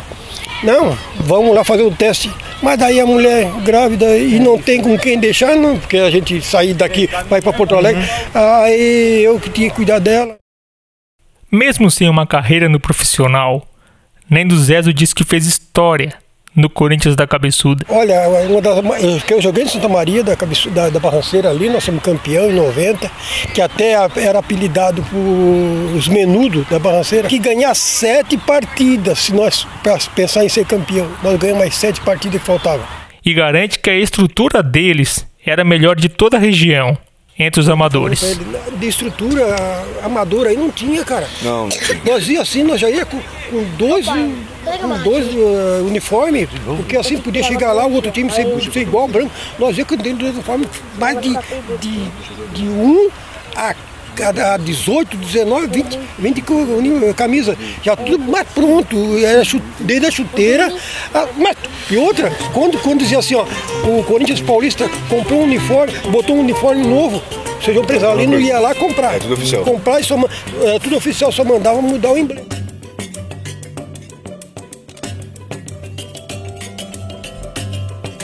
não, 0.64 0.98
vamos 1.22 1.56
lá 1.56 1.64
fazer 1.64 1.84
o 1.84 1.92
teste. 1.92 2.32
Mas 2.62 2.78
daí 2.78 3.00
a 3.00 3.06
mulher 3.06 3.50
grávida 3.64 4.18
e 4.18 4.38
não 4.40 4.62
tem 4.62 4.82
com 4.82 4.98
quem 4.98 5.18
deixar, 5.18 5.56
não, 5.56 5.80
porque 5.80 5.98
a 5.98 6.12
gente 6.12 6.42
sair 6.42 6.74
daqui, 6.74 7.10
vai 7.30 7.42
para 7.42 7.54
Porto 7.54 7.76
Alegre, 7.76 8.04
aí 8.34 9.24
eu 9.24 9.40
que 9.40 9.50
tinha 9.50 9.70
que 9.70 9.76
cuidar 9.76 10.00
dela. 10.00 10.38
Mesmo 11.52 11.90
sem 11.90 12.10
uma 12.10 12.28
carreira 12.28 12.68
no 12.68 12.80
profissional, 12.80 13.66
Nendo 14.30 14.58
Zezo 14.58 14.94
disse 14.94 15.16
que 15.16 15.24
fez 15.24 15.48
história 15.48 16.14
no 16.56 16.70
Corinthians 16.70 17.16
da 17.16 17.28
Cabeçuda? 17.28 17.86
Olha, 17.90 18.28
uma 18.50 18.62
das, 18.62 18.78
eu 19.30 19.42
joguei 19.42 19.64
em 19.64 19.68
Santa 19.68 19.88
Maria 19.88 20.24
da, 20.24 20.36
da, 20.36 20.90
da 20.90 21.00
Barranceira 21.00 21.50
ali, 21.50 21.70
nós 21.70 21.84
somos 21.84 22.02
campeão 22.02 22.50
em 22.50 22.54
90, 22.54 23.10
que 23.54 23.62
até 23.62 23.92
era 24.18 24.40
apelidado 24.40 25.02
por 25.04 25.96
os 25.96 26.08
menudos 26.08 26.68
da 26.68 26.80
Barranceira, 26.80 27.28
que 27.28 27.40
ganhar 27.40 27.74
sete 27.76 28.38
partidas, 28.38 29.20
se 29.20 29.34
nós 29.34 29.68
pensar 30.16 30.44
em 30.44 30.50
ser 30.50 30.66
campeão, 30.66 31.08
nós 31.24 31.38
ganhamos 31.38 31.64
mais 31.64 31.76
sete 31.76 32.02
partidas 32.02 32.40
que 32.40 32.46
faltavam. 32.46 32.86
E 33.26 33.34
garante 33.34 33.80
que 33.80 33.90
a 33.90 33.98
estrutura 33.98 34.64
deles 34.64 35.26
era 35.46 35.62
a 35.62 35.66
melhor 35.66 35.96
de 35.96 36.10
toda 36.10 36.38
a 36.38 36.40
região 36.40 36.98
entre 37.40 37.62
os 37.62 37.70
amadores. 37.70 38.38
De 38.76 38.88
estrutura 38.88 39.56
amadora 40.04 40.50
aí 40.50 40.58
não 40.58 40.70
tinha, 40.70 41.06
cara. 41.06 41.28
Não. 41.42 41.70
Nós 42.06 42.28
ia 42.28 42.42
assim, 42.42 42.64
nós 42.64 42.82
já 42.82 42.90
ia 42.90 43.06
com, 43.06 43.18
com 43.50 43.64
dois, 43.78 44.06
com 44.06 45.04
dois 45.04 45.26
uh, 45.34 45.86
uniformes, 45.88 46.50
porque 46.66 46.98
assim 46.98 47.18
podia 47.18 47.42
chegar 47.42 47.72
lá, 47.72 47.88
o 47.88 47.94
outro 47.94 48.12
time 48.12 48.30
ser, 48.30 48.46
ser 48.72 48.82
igual, 48.82 49.08
branco. 49.08 49.32
Nós 49.58 49.78
ia 49.78 49.86
com 49.86 49.96
dois 49.96 50.36
uniformes 50.36 50.68
mais 50.98 51.20
de, 51.22 51.30
de, 51.80 52.10
de 52.54 52.68
um 52.68 53.10
a 53.56 53.74
a 54.24 54.58
18, 54.58 55.18
19, 55.18 55.68
20, 55.68 56.00
20 56.20 56.44
camisa, 57.16 57.58
já 57.84 57.96
tudo 57.96 58.20
mais 58.20 58.48
pronto, 58.50 58.96
era 59.24 59.44
desde 59.80 60.06
a 60.06 60.12
chuteira. 60.12 60.74
A, 61.14 61.28
mas, 61.38 61.56
e 61.90 61.98
outra, 61.98 62.32
quando, 62.54 62.78
quando 62.80 63.00
dizia 63.00 63.20
assim, 63.20 63.36
ó, 63.36 63.46
o 63.86 64.04
Corinthians 64.04 64.42
Paulista 64.42 64.90
comprou 65.10 65.42
um 65.42 65.44
uniforme, 65.44 65.94
botou 66.12 66.36
um 66.36 66.42
uniforme 66.42 66.86
novo, 66.86 67.22
seja, 67.64 67.80
o 67.80 67.84
empresário 67.84 68.16
ali 68.16 68.28
não 68.28 68.40
ia 68.40 68.60
lá 68.60 68.74
comprar. 68.76 69.16
É 69.16 69.20
tudo 69.20 69.34
oficial. 69.34 69.64
Comprar 69.64 70.00
e 70.00 70.04
só, 70.04 70.16
é, 70.64 70.80
tudo 70.80 70.98
oficial, 70.98 71.32
só 71.32 71.44
mandava 71.44 71.82
mudar 71.82 72.12
o 72.12 72.18
emblema. 72.18 72.48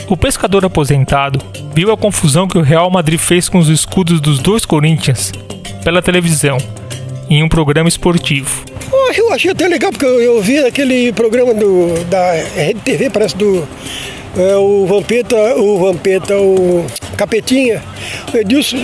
O 0.08 0.16
pescador 0.16 0.64
aposentado 0.64 1.40
viu 1.74 1.90
a 1.90 1.96
confusão 1.96 2.46
que 2.46 2.56
o 2.56 2.62
Real 2.62 2.88
Madrid 2.88 3.18
fez 3.18 3.48
com 3.48 3.58
os 3.58 3.68
escudos 3.68 4.20
dos 4.20 4.38
dois 4.38 4.64
Corinthians 4.64 5.32
pela 5.86 6.02
televisão, 6.02 6.58
em 7.30 7.44
um 7.44 7.48
programa 7.48 7.88
esportivo. 7.88 8.64
Eu 9.16 9.32
achei 9.32 9.52
até 9.52 9.68
legal, 9.68 9.92
porque 9.92 10.04
eu, 10.04 10.20
eu 10.20 10.42
vi 10.42 10.58
aquele 10.58 11.12
programa 11.12 11.54
do, 11.54 12.04
da 12.06 12.32
Rede 12.32 12.80
TV, 12.80 13.08
parece 13.08 13.36
do. 13.36 13.64
É, 14.36 14.56
o 14.56 14.84
Vampeta, 14.84 15.36
o 15.54 15.78
Vampeta, 15.78 16.36
o 16.36 16.84
Capetinha, 17.16 17.80
o 18.34 18.36
Edilson, 18.36 18.76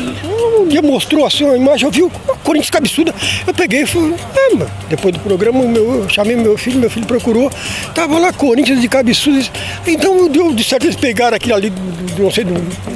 um 0.61 0.69
dia 0.69 0.81
mostrou 0.81 1.27
assim 1.27 1.43
uma 1.43 1.57
imagem, 1.57 1.87
eu 1.87 1.91
vi 1.91 2.03
o 2.05 2.11
Corinthians 2.45 2.71
cabeçuda. 2.71 3.13
Eu 3.49 3.53
peguei 3.53 3.83
e 3.83 3.87
falei, 3.87 4.15
é, 4.37 4.55
mano. 4.55 4.71
Depois 4.89 5.13
do 5.13 5.19
programa, 5.19 5.61
meu, 5.65 6.03
eu 6.03 6.09
chamei 6.09 6.37
meu 6.37 6.57
filho, 6.57 6.79
meu 6.79 6.89
filho 6.89 7.05
procurou, 7.05 7.51
tava 7.97 8.17
lá 8.17 8.33
Corinthians 8.33 8.81
de 8.81 8.87
cabeçuda. 8.87 9.45
Então 9.89 10.29
deu 10.29 10.55
de 10.55 10.63
certo 10.63 10.85
eles 10.85 10.95
pegaram 10.95 11.37
aquilo 11.37 11.57
ali, 11.57 11.73
não 12.17 12.31
sei, 12.31 12.47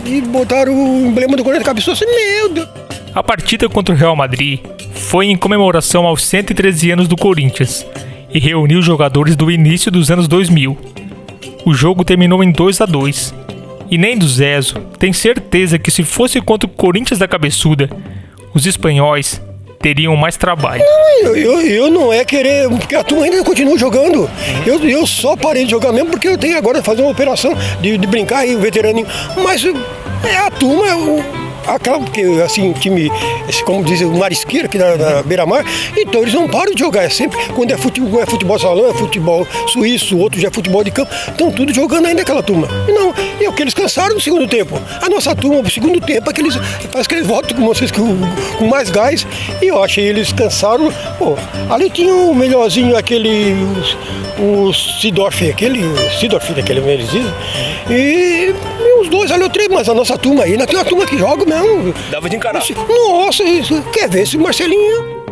e 0.06 0.20
botaram 0.20 0.72
o 0.72 1.06
emblema 1.08 1.36
do 1.36 1.42
Corinthians 1.42 1.66
cabeçuda. 1.66 1.94
Assim, 1.94 2.06
meu 2.06 2.48
Deus. 2.50 2.85
A 3.16 3.22
partida 3.22 3.66
contra 3.66 3.94
o 3.94 3.98
Real 3.98 4.14
Madrid 4.14 4.60
foi 4.92 5.28
em 5.28 5.38
comemoração 5.38 6.04
aos 6.04 6.22
113 6.22 6.90
anos 6.90 7.08
do 7.08 7.16
Corinthians 7.16 7.86
e 8.30 8.38
reuniu 8.38 8.82
jogadores 8.82 9.34
do 9.34 9.50
início 9.50 9.90
dos 9.90 10.10
anos 10.10 10.28
2000. 10.28 10.76
O 11.64 11.72
jogo 11.72 12.04
terminou 12.04 12.44
em 12.44 12.52
2 12.52 12.78
a 12.82 12.84
2 12.84 13.34
e 13.90 13.96
nem 13.96 14.18
do 14.18 14.28
Zezo 14.28 14.74
tem 14.98 15.14
certeza 15.14 15.78
que 15.78 15.90
se 15.90 16.02
fosse 16.02 16.42
contra 16.42 16.68
o 16.68 16.70
Corinthians 16.70 17.18
da 17.18 17.26
Cabeçuda, 17.26 17.88
os 18.52 18.66
espanhóis 18.66 19.40
teriam 19.80 20.14
mais 20.14 20.36
trabalho. 20.36 20.82
Eu, 21.22 21.34
eu, 21.34 21.60
eu, 21.62 21.90
não 21.90 22.12
é 22.12 22.22
querer, 22.22 22.68
porque 22.68 22.94
a 22.94 23.02
turma 23.02 23.24
ainda 23.24 23.42
continua 23.42 23.78
jogando. 23.78 24.28
Eu, 24.66 24.78
eu 24.86 25.06
só 25.06 25.34
parei 25.34 25.64
de 25.64 25.70
jogar 25.70 25.90
mesmo 25.90 26.10
porque 26.10 26.28
eu 26.28 26.36
tenho 26.36 26.58
agora 26.58 26.82
fazer 26.82 27.00
uma 27.00 27.12
operação 27.12 27.56
de, 27.80 27.96
de 27.96 28.06
brincar 28.06 28.40
aí, 28.40 28.54
o 28.54 28.60
veteraninho. 28.60 29.06
Mas 29.42 29.64
é 29.64 30.36
a 30.36 30.50
turma, 30.50 30.94
o, 30.96 31.45
aquela, 31.66 31.98
porque 32.00 32.22
assim, 32.44 32.72
time, 32.72 33.10
como 33.64 33.84
diz 33.84 34.00
o 34.00 34.10
Marisqueira 34.10 34.66
aqui 34.66 34.78
da, 34.78 34.96
da 34.96 35.22
Beira-Mar, 35.22 35.64
então 35.96 36.22
eles 36.22 36.34
não 36.34 36.48
param 36.48 36.72
de 36.72 36.80
jogar, 36.80 37.04
é 37.04 37.08
sempre, 37.08 37.38
quando 37.54 37.72
é 37.72 37.76
futebol, 37.76 38.20
é 38.20 38.26
futebol 38.26 38.58
salão, 38.58 38.90
é 38.90 38.94
futebol 38.94 39.46
suíço, 39.68 40.18
outro 40.18 40.40
já 40.40 40.48
é 40.48 40.50
futebol 40.50 40.82
de 40.84 40.90
campo, 40.90 41.12
estão 41.28 41.50
tudo 41.50 41.72
jogando 41.72 42.06
ainda 42.06 42.22
aquela 42.22 42.42
turma. 42.42 42.68
E 42.88 42.92
não, 42.92 43.14
e 43.40 43.46
o 43.48 43.52
que 43.52 43.62
eles 43.62 43.74
cansaram 43.74 44.14
no 44.14 44.20
segundo 44.20 44.46
tempo. 44.46 44.80
A 45.02 45.08
nossa 45.08 45.34
turma, 45.34 45.62
no 45.62 45.70
segundo 45.70 46.00
tempo, 46.00 46.30
é 46.30 46.32
que 46.32 46.40
eles, 46.40 46.56
parece 46.90 47.08
que 47.08 47.14
eles 47.14 47.26
voltam 47.26 47.56
com 47.56 47.66
vocês 47.66 47.90
com, 47.90 48.16
com 48.58 48.66
mais 48.66 48.90
gás, 48.90 49.26
e 49.60 49.66
eu 49.66 49.82
achei 49.82 50.04
eles 50.04 50.32
cansaram, 50.32 50.92
pô, 51.18 51.36
ali 51.70 51.90
tinha 51.90 52.14
o 52.14 52.34
melhorzinho, 52.34 52.96
aquele, 52.96 53.54
o, 54.38 54.72
Sidorf, 54.72 55.48
aquele, 55.48 55.82
Sidorf, 56.18 56.52
aquele 56.58 56.80
eles 56.86 57.10
dizem, 57.10 57.32
e 57.90 58.54
os 59.06 59.08
dois 59.08 59.30
ali 59.30 59.42
eu 59.42 59.50
três, 59.50 59.68
mas 59.68 59.88
a 59.88 59.94
nossa 59.94 60.18
turma 60.18 60.44
aí, 60.44 60.52
ainda 60.52 60.66
tem 60.66 60.76
uma 60.76 60.84
turma 60.84 61.06
que 61.06 61.16
joga 61.16 61.44
mesmo. 61.44 61.94
Dava 62.10 62.28
de 62.28 62.36
encarar. 62.36 62.62
Nossa, 62.88 63.42
isso, 63.44 63.80
quer 63.92 64.08
ver 64.08 64.22
esse 64.22 64.36
Marcelinho? 64.36 65.24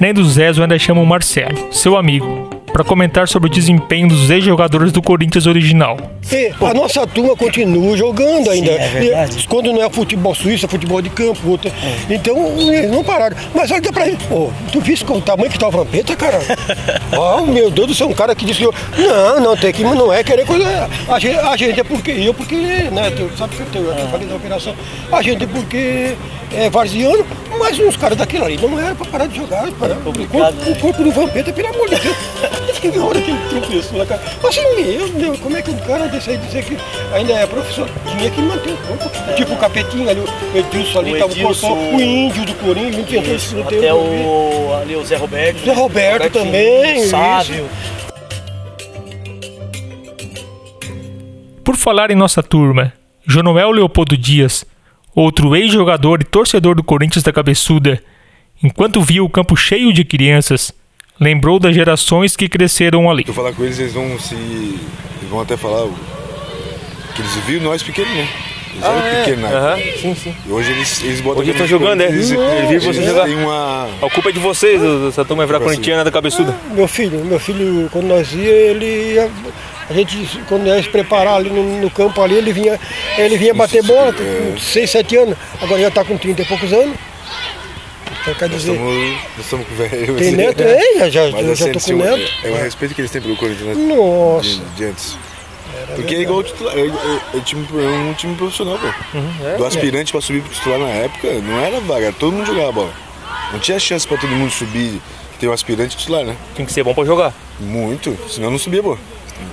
Nem 0.00 0.12
do 0.12 0.24
Zezo 0.24 0.62
ainda 0.62 0.78
chama 0.78 1.00
o 1.00 1.06
Marcelo, 1.06 1.72
seu 1.72 1.96
amigo, 1.96 2.50
para 2.72 2.82
comentar 2.82 3.28
sobre 3.28 3.48
o 3.48 3.52
desempenho 3.52 4.08
dos 4.08 4.30
ex-jogadores 4.30 4.92
do 4.92 5.02
Corinthians 5.02 5.46
original. 5.46 5.96
E 6.32 6.54
a 6.64 6.74
nossa 6.74 7.06
turma 7.06 7.36
continua 7.36 7.96
jogando 7.96 8.50
ainda. 8.50 8.72
Sim, 8.72 9.10
é. 9.10 9.28
E 9.36 9.46
quando 9.46 9.72
não 9.72 9.82
é 9.82 9.90
futebol 9.90 10.34
suíço, 10.34 10.66
é 10.66 10.68
futebol 10.68 11.02
de 11.02 11.10
campo. 11.10 11.40
Outra. 11.48 11.72
Então, 12.08 12.36
eles 12.56 12.90
não 12.90 13.02
pararam. 13.02 13.36
Mas 13.54 13.70
olha 13.70 13.92
pra 13.92 14.06
ele. 14.06 14.18
Pô, 14.28 14.50
tu 14.72 14.80
viste 14.80 15.04
com 15.04 15.18
o 15.18 15.20
tamanho 15.20 15.50
que 15.50 15.58
tá 15.58 15.68
o 15.68 15.70
Vampeta, 15.70 16.14
cara? 16.14 16.38
oh, 17.18 17.46
meu 17.46 17.70
Deus 17.70 17.88
do 17.88 17.94
céu, 17.94 18.08
um 18.08 18.14
cara 18.14 18.34
que 18.34 18.44
disse 18.44 18.60
que 18.60 18.66
eu. 18.66 18.74
Não, 18.96 19.40
não, 19.40 19.56
tem 19.56 19.72
que. 19.72 19.82
Não 19.82 20.12
é 20.12 20.22
querer 20.22 20.46
coisa. 20.46 20.88
A 21.08 21.18
gente, 21.18 21.38
a 21.38 21.56
gente 21.56 21.80
é 21.80 21.84
porque. 21.84 22.10
Eu 22.12 22.32
porque. 22.32 22.54
Né, 22.54 23.10
tu, 23.16 23.30
sabe 23.36 23.56
que 23.56 23.76
eu, 23.76 23.84
eu 23.84 24.08
falei 24.08 24.26
da 24.26 24.36
operação. 24.36 24.74
A 25.10 25.22
gente 25.22 25.44
é 25.44 25.46
porque 25.46 26.16
é 26.52 26.68
varziano, 26.68 27.24
mas 27.58 27.78
uns 27.78 27.96
caras 27.96 28.18
daquilo 28.18 28.44
ali 28.44 28.56
não 28.56 28.78
era 28.78 28.94
pra 28.94 29.06
parar 29.06 29.26
de 29.26 29.36
jogar. 29.36 29.70
Para, 29.72 29.94
o, 29.94 30.28
corpo, 30.28 30.70
o 30.70 30.76
corpo 30.76 31.04
do 31.04 31.10
Vampeta, 31.12 31.52
pelo 31.52 31.68
amor 31.68 31.88
de 31.88 31.96
Deus. 31.96 32.16
Na 32.96 33.04
hora 33.04 33.20
que 33.20 33.30
ele 33.30 33.40
tropeçou 33.48 33.98
lá, 33.98 34.06
cara. 34.06 34.22
Assim, 34.42 34.60
meu 34.76 35.08
Deus, 35.08 35.38
como 35.38 35.56
é 35.56 35.62
que 35.62 35.70
um 35.70 35.78
cara 35.78 36.08
aí 36.28 36.36
dizer 36.38 36.64
que 36.64 36.76
ainda 37.14 37.32
é 37.32 37.46
professor? 37.46 37.88
Tinha 38.16 38.30
que 38.30 38.40
manter 38.42 38.70
o 38.72 38.76
corpo. 38.76 39.10
Tipo 39.36 39.54
o 39.54 39.56
capetinho 39.56 40.08
ali, 40.10 40.20
o 40.20 40.58
Edilson 40.58 40.98
ali, 40.98 41.14
O 41.14 41.18
tava 41.18 41.32
Edilson. 41.32 41.68
cortando 41.68 41.96
o 41.96 42.00
índio 42.00 42.44
do 42.44 42.54
Corinthians, 42.54 42.96
não 42.96 43.04
tinha 43.04 43.34
Isso, 43.34 43.56
não 43.56 43.62
até 43.62 43.94
o, 43.94 44.74
ali 44.82 44.96
o 44.96 45.04
Zé 45.04 45.16
Roberto. 45.16 45.64
Zé 45.64 45.72
Roberto 45.72 46.32
também, 46.32 47.06
Sávio. 47.06 47.68
Por 51.64 51.76
falar 51.76 52.10
em 52.10 52.16
nossa 52.16 52.42
turma, 52.42 52.92
Jonoel 53.26 53.70
Leopoldo 53.70 54.16
Dias, 54.16 54.64
outro 55.14 55.54
ex-jogador 55.54 56.20
e 56.20 56.24
torcedor 56.24 56.74
do 56.74 56.82
Corinthians 56.82 57.22
da 57.22 57.32
Cabeçuda, 57.32 58.02
enquanto 58.62 59.00
via 59.00 59.22
o 59.22 59.30
campo 59.30 59.56
cheio 59.56 59.92
de 59.92 60.04
crianças, 60.04 60.72
lembrou 61.20 61.58
das 61.58 61.74
gerações 61.74 62.34
que 62.36 62.48
cresceram 62.48 63.10
ali. 63.10 63.22
Se 63.24 63.30
eu 63.30 63.34
falar 63.34 63.52
com 63.52 63.62
eles, 63.64 63.78
eles 63.78 63.92
vão 63.92 64.18
se. 64.18 64.34
Eles 64.34 65.28
vão 65.30 65.40
até 65.40 65.56
falar 65.56 65.84
o- 65.84 65.94
que 67.14 67.20
eles 67.22 67.34
viram 67.46 67.64
nós 67.64 67.82
pequenos, 67.82 68.10
né? 68.14 68.26
Eles 68.72 68.84
eram 68.84 69.02
pequenos 69.18 69.40
na 69.40 69.48
época. 69.48 69.66
Aham, 69.66 69.76
sim, 70.00 70.14
sim. 70.14 70.34
E 70.46 70.50
hoje 70.52 70.70
eles, 70.72 71.02
eles 71.02 71.20
botam. 71.20 71.40
Hoje 71.42 71.50
a 71.50 71.52
estão 71.52 71.66
jogando, 71.66 72.00
é? 72.00 72.06
eles, 72.06 72.30
Ele 72.30 72.66
viu 72.68 72.80
você 72.80 73.00
eles 73.00 73.10
jogar. 73.10 73.24
têm 73.24 73.34
uma. 73.36 73.88
A 74.00 74.10
culpa 74.10 74.28
é 74.30 74.32
de 74.32 74.38
vocês, 74.38 74.80
essa 75.08 75.24
turma 75.24 75.44
virar 75.44 75.60
corintiana 75.60 76.04
da 76.04 76.10
cabeçuda. 76.10 76.54
Meu 76.72 76.86
filho, 76.88 77.24
meu 77.24 77.38
filho, 77.40 77.88
quando 77.92 78.06
nós 78.06 78.32
ia, 78.32 78.48
ele 78.50 79.14
ia, 79.14 79.28
a 79.90 79.92
gente, 79.92 80.40
quando 80.48 80.66
ia 80.68 80.80
se 80.82 80.88
preparar 80.88 81.34
ali 81.34 81.50
no, 81.50 81.80
no 81.80 81.90
campo 81.90 82.22
ali, 82.22 82.36
ele 82.36 82.52
vinha, 82.52 82.78
ele 83.18 83.36
vinha 83.36 83.52
bater 83.52 83.82
bola 83.82 84.12
com 84.14 84.56
6, 84.58 84.88
7 84.88 85.16
anos, 85.16 85.36
agora 85.60 85.80
já 85.80 85.88
está 85.88 86.04
com 86.04 86.16
30 86.16 86.42
e 86.42 86.44
poucos 86.46 86.72
anos. 86.72 86.94
Então 88.22 88.34
quer 88.34 88.48
Nós 88.50 88.60
dizer, 88.60 88.72
estamos, 88.72 89.10
nós 89.36 89.44
estamos 89.44 89.66
com 89.66 89.74
velho. 89.74 90.16
tem 90.16 90.32
neto, 90.32 90.60
é, 90.62 91.10
já, 91.10 91.30
já, 91.30 91.30
Mas 91.36 91.58
já 91.58 91.64
assim, 91.70 91.72
tô 91.72 91.80
com 91.80 92.04
é- 92.04 92.16
neto. 92.16 92.32
É 92.44 92.50
o 92.50 92.56
respeito 92.56 92.94
que 92.94 93.00
eles 93.00 93.10
têm 93.10 93.22
pelo 93.22 93.36
Corinthians, 93.36 93.76
né? 93.76 93.94
Nossa. 93.94 94.48
De, 94.48 94.60
de 94.76 94.84
antes. 94.84 95.16
Porque 95.96 96.14
é 96.14 96.20
igual 96.20 96.40
o 96.40 96.42
titular. 96.42 96.76
É, 96.76 96.80
é- 96.86 97.38
é 97.38 97.40
time, 97.40 97.66
é 97.72 98.10
um 98.10 98.14
time 98.14 98.34
profissional, 98.36 98.78
pô. 98.78 98.86
Uhum, 99.18 99.56
Do 99.56 99.64
aspirante 99.64 100.12
pra 100.12 100.20
subir 100.20 100.42
pro 100.42 100.52
titular 100.52 100.78
na 100.78 100.88
época, 100.88 101.32
não 101.40 101.58
era 101.60 101.80
vaga, 101.80 102.12
todo 102.12 102.32
mundo 102.32 102.46
jogava 102.46 102.72
bola. 102.72 102.92
Não 103.52 103.58
tinha 103.58 103.78
chance 103.78 104.06
pra 104.06 104.16
todo 104.18 104.30
mundo 104.30 104.50
subir, 104.50 105.00
ter 105.38 105.48
um 105.48 105.52
aspirante 105.52 105.96
titular, 105.96 106.24
né? 106.24 106.36
Tem 106.54 106.66
que 106.66 106.72
ser 106.72 106.84
bom 106.84 106.92
pra 106.94 107.04
jogar. 107.04 107.32
Muito, 107.58 108.16
senão 108.28 108.50
não 108.50 108.58
subia, 108.58 108.82
pô. 108.82 108.98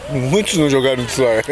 Muitos 0.09 0.55
não 0.57 0.69
jogaram 0.69 1.05
titular. 1.05 1.43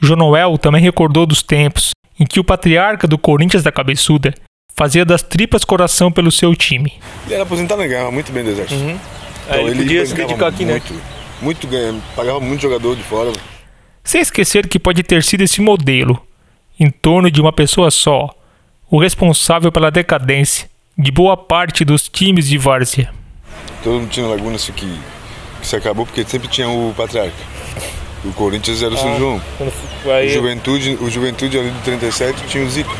Jonoel 0.00 0.56
também 0.58 0.80
recordou 0.82 1.26
dos 1.26 1.42
tempos 1.42 1.90
em 2.18 2.24
que 2.26 2.40
o 2.40 2.44
patriarca 2.44 3.06
do 3.06 3.18
Corinthians 3.18 3.62
da 3.62 3.70
Cabeçuda 3.70 4.34
fazia 4.82 5.04
das 5.04 5.22
tripas 5.22 5.64
coração 5.64 6.10
pelo 6.10 6.32
seu 6.32 6.56
time. 6.56 6.94
Ele 7.24 7.34
era 7.34 7.44
aposentado, 7.44 7.80
né? 7.80 7.86
ganhava 7.86 8.10
muito 8.10 8.32
bem 8.32 8.42
do 8.42 8.50
exército. 8.50 8.80
Uhum. 8.80 8.98
ele 9.48 9.76
podia 9.76 10.04
se 10.04 10.12
dedicar 10.12 10.48
aqui, 10.48 10.64
né? 10.64 10.82
muito, 11.40 11.68
Muito 11.68 11.68
pagava 12.16 12.40
muito 12.40 12.60
jogador 12.60 12.96
de 12.96 13.02
fora. 13.04 13.30
Sem 14.02 14.20
esquecer 14.20 14.66
que 14.66 14.80
pode 14.80 15.04
ter 15.04 15.22
sido 15.22 15.42
esse 15.42 15.60
modelo, 15.60 16.20
em 16.80 16.90
torno 16.90 17.30
de 17.30 17.40
uma 17.40 17.52
pessoa 17.52 17.92
só, 17.92 18.28
o 18.90 18.98
responsável 18.98 19.70
pela 19.70 19.88
decadência 19.88 20.68
de 20.98 21.12
boa 21.12 21.36
parte 21.36 21.84
dos 21.84 22.08
times 22.08 22.48
de 22.48 22.58
várzea. 22.58 23.14
Todo 23.84 24.00
mundo 24.00 24.10
tinha 24.10 24.26
Laguna, 24.26 24.56
isso 24.56 24.72
que, 24.72 24.98
que 25.60 25.66
se 25.66 25.76
acabou 25.76 26.04
porque 26.04 26.24
sempre 26.24 26.48
tinha 26.48 26.68
o 26.68 26.92
patriarca. 26.96 27.36
O 28.24 28.32
Corinthians 28.32 28.82
era 28.82 28.94
o 28.94 28.96
São 28.96 29.18
João. 29.18 29.42
Quando 29.58 29.72
O 30.04 30.10
aí, 30.10 30.28
Juventude, 30.28 30.96
o 31.00 31.10
Juventude 31.10 31.58
ali 31.58 31.70
do 31.70 31.80
37 31.82 32.44
tinha 32.46 32.64
o 32.64 32.70
Zico. 32.70 32.94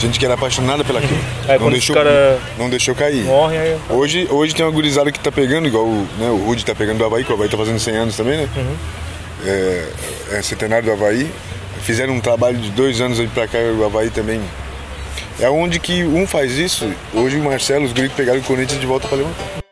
Gente 0.00 0.18
que 0.18 0.24
era 0.24 0.34
apaixonada 0.34 0.84
pelaquilo. 0.84 1.18
Aí 1.48 1.58
não, 1.58 1.70
deixou, 1.70 1.94
cara- 1.94 2.38
não 2.56 2.70
deixou 2.70 2.94
cair. 2.94 3.24
morre, 3.24 3.56
aí 3.56 3.76
Hoje, 3.90 4.28
hoje 4.30 4.54
tem 4.54 4.64
uma 4.64 4.70
gurizada 4.70 5.10
que 5.10 5.18
tá 5.18 5.32
pegando, 5.32 5.66
igual 5.66 5.84
o, 5.84 6.06
né, 6.18 6.28
o 6.30 6.36
Rude 6.36 6.64
tá 6.64 6.72
pegando 6.74 6.98
do 6.98 7.04
Havaí, 7.04 7.24
que 7.24 7.30
o 7.32 7.34
Havaí 7.34 7.48
tá 7.48 7.56
fazendo 7.56 7.78
100 7.80 7.96
anos 7.96 8.16
também, 8.16 8.36
né? 8.38 8.48
É, 9.44 9.88
é 10.38 10.42
centenário 10.42 10.84
do 10.86 10.92
Havaí. 10.92 11.28
Fizeram 11.82 12.14
um 12.14 12.20
trabalho 12.20 12.58
de 12.58 12.70
dois 12.70 13.00
anos 13.00 13.18
aí 13.18 13.26
pra 13.28 13.48
cá, 13.48 13.58
o 13.58 13.84
Havaí 13.84 14.10
também. 14.10 14.40
É 15.40 15.48
onde 15.50 15.78
que 15.80 16.04
um 16.04 16.26
faz 16.26 16.52
isso, 16.58 16.88
hoje 17.14 17.36
o 17.36 17.42
Marcelo, 17.42 17.84
os 17.84 17.92
gringos 17.92 18.14
pegaram 18.14 18.38
o 18.40 18.42
Corinthians 18.44 18.80
de 18.80 18.86
volta 18.86 19.08
pra 19.08 19.16
levantar. 19.18 19.67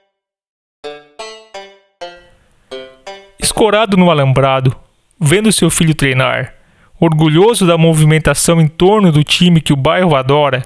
Escorado 3.57 3.97
no 3.97 4.11
alambrado, 4.11 4.77
vendo 5.19 5.51
seu 5.51 5.71
filho 5.71 5.95
treinar, 5.95 6.53
orgulhoso 7.01 7.67
da 7.67 7.79
movimentação 7.79 8.61
em 8.61 8.69
torno 8.69 9.11
do 9.11 9.25
time 9.25 9.63
que 9.63 9.73
o 9.73 9.77
bairro 9.77 10.15
adora, 10.15 10.63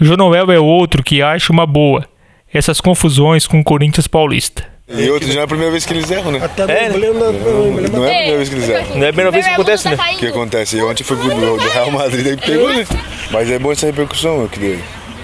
Jonoel 0.00 0.50
é 0.50 0.58
outro 0.58 1.00
que 1.00 1.22
acha 1.22 1.52
uma 1.52 1.64
boa 1.64 2.04
essas 2.52 2.80
confusões 2.80 3.46
com 3.46 3.60
o 3.60 3.62
Corinthians 3.62 4.08
paulista. 4.08 4.66
E 4.88 5.08
outro, 5.08 5.28
já 5.28 5.34
não 5.34 5.42
é 5.42 5.44
a 5.44 5.46
primeira 5.46 5.70
vez 5.70 5.86
que 5.86 5.92
eles 5.92 6.10
erram, 6.10 6.32
né? 6.32 6.40
Até 6.42 6.86
É, 6.86 6.88
no 6.88 6.96
emblema, 6.96 7.30
no 7.30 7.68
emblema 7.68 7.98
Não 7.98 8.04
é 8.04 8.10
a 8.10 8.14
primeira 8.14 8.36
vez 8.36 8.48
que 8.48 8.54
eles 8.56 8.68
erram. 8.68 8.96
Não 8.96 9.06
é 9.06 9.08
a 9.08 9.12
primeira 9.12 9.30
vez 9.30 9.46
que 9.46 9.52
acontece, 9.52 9.88
né? 9.88 9.94
O 9.94 10.18
que 10.18 10.26
acontece? 10.26 10.76
E 10.76 10.82
ontem 10.82 11.04
foi 11.04 11.16
pro 11.18 11.28
do, 11.28 11.56
do 11.56 11.68
Real 11.68 11.90
Madrid, 11.92 12.24
daí 12.24 12.36
pegou, 12.36 12.74
né? 12.74 12.84
Mas 13.30 13.48
é 13.48 13.60
bom 13.60 13.70
essa 13.70 13.86
repercussão, 13.86 14.48
que 14.48 14.58
deu. 14.58 14.78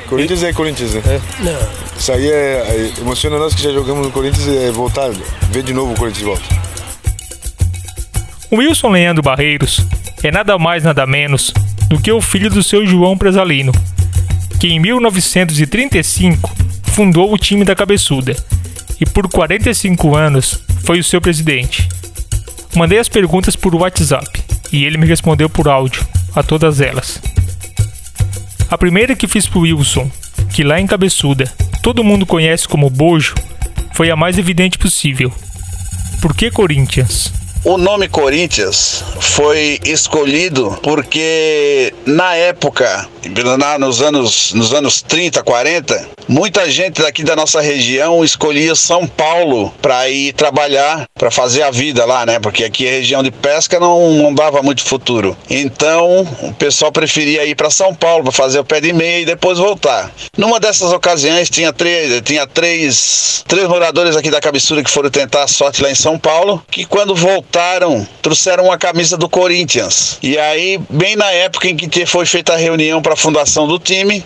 Corinthians 0.08 0.44
é 0.44 0.52
Corinthians, 0.52 0.94
né? 0.94 1.02
Isso 1.98 2.12
aí 2.12 2.30
é, 2.30 2.32
é- 2.68 3.00
emociona 3.00 3.36
nós 3.36 3.52
que 3.52 3.62
já 3.62 3.72
jogamos 3.72 4.06
no 4.06 4.12
Corinthians 4.12 4.46
é 4.46 4.70
voltar, 4.70 5.10
ver 5.50 5.64
de 5.64 5.72
novo 5.72 5.92
o 5.92 5.96
Corinthians 5.96 6.18
de 6.18 6.24
volta. 6.24 6.73
Wilson 8.56 8.90
Leandro 8.90 9.22
Barreiros 9.22 9.80
é 10.22 10.30
nada 10.30 10.56
mais 10.58 10.84
nada 10.84 11.06
menos 11.06 11.52
do 11.88 11.98
que 11.98 12.12
o 12.12 12.20
filho 12.20 12.48
do 12.48 12.62
seu 12.62 12.86
João 12.86 13.18
Presalino, 13.18 13.72
que 14.60 14.68
em 14.68 14.78
1935 14.78 16.54
fundou 16.84 17.32
o 17.32 17.38
time 17.38 17.64
da 17.64 17.74
Cabeçuda 17.74 18.36
e 19.00 19.04
por 19.04 19.28
45 19.28 20.14
anos 20.14 20.62
foi 20.84 21.00
o 21.00 21.04
seu 21.04 21.20
presidente. 21.20 21.88
Mandei 22.76 22.98
as 22.98 23.08
perguntas 23.08 23.56
por 23.56 23.74
WhatsApp 23.74 24.42
e 24.72 24.84
ele 24.84 24.98
me 24.98 25.06
respondeu 25.06 25.48
por 25.48 25.68
áudio 25.68 26.06
a 26.34 26.42
todas 26.42 26.80
elas. 26.80 27.20
A 28.70 28.78
primeira 28.78 29.16
que 29.16 29.28
fiz 29.28 29.46
pro 29.46 29.60
Wilson, 29.60 30.10
que 30.52 30.62
lá 30.62 30.80
em 30.80 30.86
Cabeçuda 30.86 31.52
todo 31.82 32.04
mundo 32.04 32.24
conhece 32.24 32.68
como 32.68 32.88
Bojo, 32.88 33.34
foi 33.92 34.10
a 34.10 34.16
mais 34.16 34.38
evidente 34.38 34.78
possível. 34.78 35.32
Por 36.20 36.34
que 36.34 36.50
Corinthians? 36.50 37.32
O 37.66 37.78
nome 37.78 38.08
Corinthians 38.08 39.02
foi 39.20 39.80
escolhido 39.86 40.78
porque 40.82 41.94
na 42.04 42.34
época, 42.34 43.08
nos 43.80 44.02
anos, 44.02 44.52
nos 44.52 44.74
anos 44.74 45.00
30, 45.00 45.42
40, 45.42 46.08
muita 46.28 46.70
gente 46.70 47.02
daqui 47.02 47.22
da 47.22 47.36
nossa 47.36 47.60
região 47.60 48.24
escolhia 48.24 48.74
São 48.74 49.06
Paulo 49.06 49.72
para 49.80 50.08
ir 50.08 50.32
trabalhar, 50.32 51.04
para 51.14 51.30
fazer 51.30 51.62
a 51.62 51.70
vida 51.70 52.04
lá, 52.04 52.26
né? 52.26 52.38
Porque 52.38 52.64
aqui 52.64 52.86
a 52.86 52.90
região 52.90 53.22
de 53.22 53.30
pesca 53.30 53.78
não, 53.78 54.12
não 54.14 54.34
dava 54.34 54.62
muito 54.62 54.82
futuro. 54.82 55.36
Então 55.48 56.22
o 56.42 56.54
pessoal 56.54 56.92
preferia 56.92 57.44
ir 57.44 57.54
para 57.54 57.70
São 57.70 57.94
Paulo 57.94 58.24
para 58.24 58.32
fazer 58.32 58.58
o 58.58 58.64
pé 58.64 58.80
de 58.80 58.92
meia 58.92 59.20
e 59.20 59.24
depois 59.24 59.58
voltar. 59.58 60.12
Numa 60.36 60.58
dessas 60.60 60.92
ocasiões 60.92 61.50
tinha 61.50 61.72
três, 61.72 62.20
tinha 62.22 62.46
três, 62.46 63.44
três 63.46 63.68
moradores 63.68 64.16
aqui 64.16 64.30
da 64.30 64.40
Cabeçuda 64.40 64.82
que 64.82 64.90
foram 64.90 65.10
tentar 65.10 65.44
a 65.44 65.48
sorte 65.48 65.82
lá 65.82 65.90
em 65.90 65.94
São 65.94 66.18
Paulo, 66.18 66.62
que 66.70 66.84
quando 66.84 67.14
voltaram, 67.14 68.06
trouxeram 68.22 68.64
uma 68.64 68.78
camisa 68.78 69.16
do 69.16 69.28
Corinthians. 69.28 70.18
E 70.22 70.38
aí, 70.38 70.78
bem 70.88 71.16
na 71.16 71.30
época 71.30 71.68
em 71.68 71.76
que 71.76 72.06
foi 72.06 72.26
feita 72.26 72.54
a 72.54 72.56
reunião 72.56 73.02
para 73.02 73.14
a 73.14 73.16
fundação 73.16 73.66
do 73.66 73.78
time, 73.78 74.24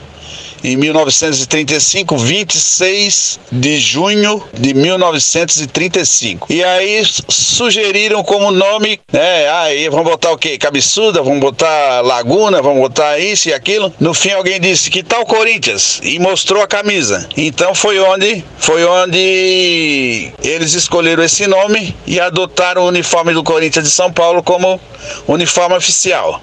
em 0.63 0.77
1935, 0.77 2.17
26 2.17 3.41
de 3.51 3.79
junho 3.79 4.43
de 4.53 4.75
1935. 4.75 6.53
E 6.53 6.63
aí 6.63 7.03
sugeriram 7.29 8.23
como 8.23 8.51
nome, 8.51 9.01
né? 9.13 9.49
Aí 9.51 9.89
vamos 9.89 10.11
botar 10.11 10.33
o 10.33 10.39
quê? 10.39 10.59
Cabeçuda, 10.59 11.23
vamos 11.23 11.41
botar 11.41 12.01
Laguna, 12.03 12.61
vamos 12.63 12.81
botar 12.81 13.19
isso 13.19 13.49
e 13.49 13.53
aquilo. 13.53 13.93
No 14.01 14.15
fim 14.15 14.31
alguém 14.31 14.61
disse 14.61 14.91
que 14.91 15.03
tal 15.03 15.25
Corinthians 15.25 16.01
e 16.03 16.19
mostrou 16.19 16.63
a 16.63 16.67
camisa. 16.67 17.29
Então 17.37 17.75
foi 17.75 17.99
onde 17.99 18.45
foi 18.59 18.85
onde 18.85 20.33
eles 20.43 20.75
escolheram 20.75 21.23
esse 21.23 21.47
nome 21.47 21.95
e 22.07 22.21
adotaram 22.21 22.83
o 22.83 22.89
uniforme 22.89 23.33
do 23.33 23.43
Corinthians 23.43 23.85
de 23.85 23.91
São 23.91 24.13
Paulo 24.13 24.43
como 24.43 24.81
uniforme 25.27 25.77
oficial. 25.77 26.43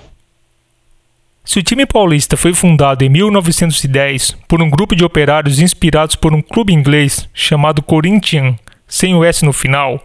Se 1.45 1.59
o 1.59 1.63
time 1.63 1.85
paulista 1.85 2.35
foi 2.35 2.55
fundado 2.55 3.05
em 3.05 3.09
1910 3.09 4.35
por 4.47 4.63
um 4.63 4.69
grupo 4.69 4.95
de 4.95 5.05
operários 5.05 5.59
inspirados 5.59 6.15
por 6.15 6.33
um 6.33 6.41
clube 6.41 6.73
inglês 6.73 7.29
chamado 7.35 7.83
Corinthians, 7.83 8.55
sem 8.87 9.13
o 9.13 9.23
S 9.23 9.45
no 9.45 9.53
final, 9.53 10.03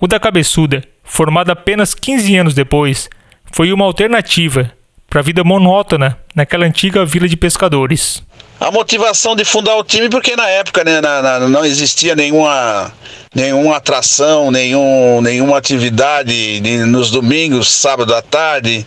o 0.00 0.06
da 0.06 0.20
Cabeçuda, 0.20 0.84
formado 1.02 1.50
apenas 1.50 1.92
15 1.92 2.36
anos 2.36 2.54
depois, 2.54 3.10
foi 3.50 3.72
uma 3.72 3.84
alternativa 3.84 4.70
para 5.10 5.18
a 5.18 5.22
vida 5.24 5.42
monótona 5.42 6.16
naquela 6.36 6.64
antiga 6.64 7.04
vila 7.04 7.28
de 7.28 7.36
pescadores. 7.36 8.24
A 8.58 8.70
motivação 8.70 9.36
de 9.36 9.44
fundar 9.44 9.76
o 9.76 9.84
time, 9.84 10.08
porque 10.08 10.34
na 10.34 10.48
época 10.48 10.82
né, 10.82 11.00
na, 11.00 11.20
na, 11.20 11.40
não 11.40 11.64
existia 11.64 12.16
nenhuma 12.16 12.90
nenhuma 13.34 13.76
atração, 13.76 14.50
nenhum, 14.50 15.20
nenhuma 15.20 15.58
atividade 15.58 16.60
nos 16.86 17.10
domingos, 17.10 17.70
sábado 17.70 18.14
à 18.14 18.22
tarde. 18.22 18.86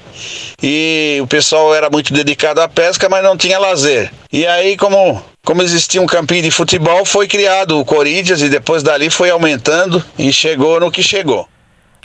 E 0.61 1.19
o 1.21 1.27
pessoal 1.27 1.73
era 1.75 1.87
muito 1.87 2.11
dedicado 2.11 2.59
à 2.59 2.67
pesca, 2.67 3.07
mas 3.07 3.23
não 3.23 3.37
tinha 3.37 3.59
lazer. 3.59 4.11
E 4.33 4.47
aí, 4.47 4.75
como, 4.75 5.23
como 5.45 5.61
existia 5.61 6.01
um 6.01 6.07
campinho 6.07 6.41
de 6.41 6.49
futebol, 6.49 7.05
foi 7.05 7.27
criado 7.27 7.79
o 7.79 7.85
Corinthians 7.85 8.41
e 8.41 8.49
depois 8.49 8.81
dali 8.81 9.11
foi 9.11 9.29
aumentando 9.29 10.03
e 10.17 10.33
chegou 10.33 10.79
no 10.79 10.91
que 10.91 11.03
chegou. 11.03 11.47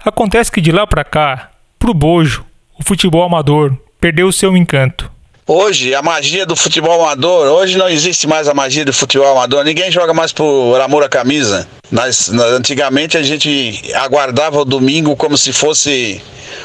Acontece 0.04 0.52
que 0.52 0.60
de 0.60 0.70
lá 0.70 0.86
para 0.86 1.02
cá, 1.02 1.50
pro 1.78 1.94
Bojo, 1.94 2.44
o 2.78 2.84
futebol 2.84 3.24
amador 3.24 3.74
perdeu 3.98 4.28
o 4.28 4.32
seu 4.32 4.54
encanto. 4.54 5.13
Hoje, 5.46 5.94
a 5.94 6.00
magia 6.00 6.46
do 6.46 6.56
futebol 6.56 7.04
amador, 7.04 7.46
hoje 7.48 7.76
não 7.76 7.86
existe 7.86 8.26
mais 8.26 8.48
a 8.48 8.54
magia 8.54 8.82
do 8.82 8.94
futebol 8.94 9.30
amador. 9.30 9.62
Ninguém 9.62 9.90
joga 9.90 10.14
mais 10.14 10.32
por 10.32 10.80
amor 10.80 11.04
à 11.04 11.08
camisa. 11.08 11.68
Nas, 11.90 12.30
antigamente 12.30 13.18
a 13.18 13.22
gente 13.22 13.92
aguardava 13.94 14.60
o 14.60 14.64
domingo 14.64 15.14
como 15.14 15.36
se 15.36 15.52
fosse 15.52 16.22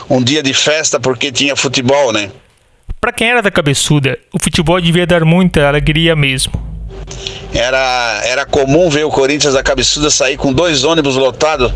um 0.09 0.23
dia 0.23 0.41
de 0.41 0.53
festa 0.53 0.97
porque 0.97 1.29
tinha 1.29 1.57
futebol, 1.57 2.13
né? 2.13 2.31
Para 3.01 3.11
quem 3.11 3.29
era 3.29 3.41
da 3.41 3.51
cabeçuda, 3.51 4.17
o 4.33 4.39
futebol 4.39 4.79
devia 4.79 5.05
dar 5.05 5.25
muita 5.25 5.67
alegria 5.67 6.15
mesmo. 6.15 6.68
Era, 7.53 8.21
era 8.25 8.45
comum 8.45 8.89
ver 8.89 9.05
o 9.05 9.09
Corinthians 9.09 9.53
da 9.53 9.63
Cabeçuda 9.63 10.09
sair 10.09 10.37
com 10.37 10.53
dois 10.53 10.83
ônibus 10.83 11.15
lotados 11.15 11.73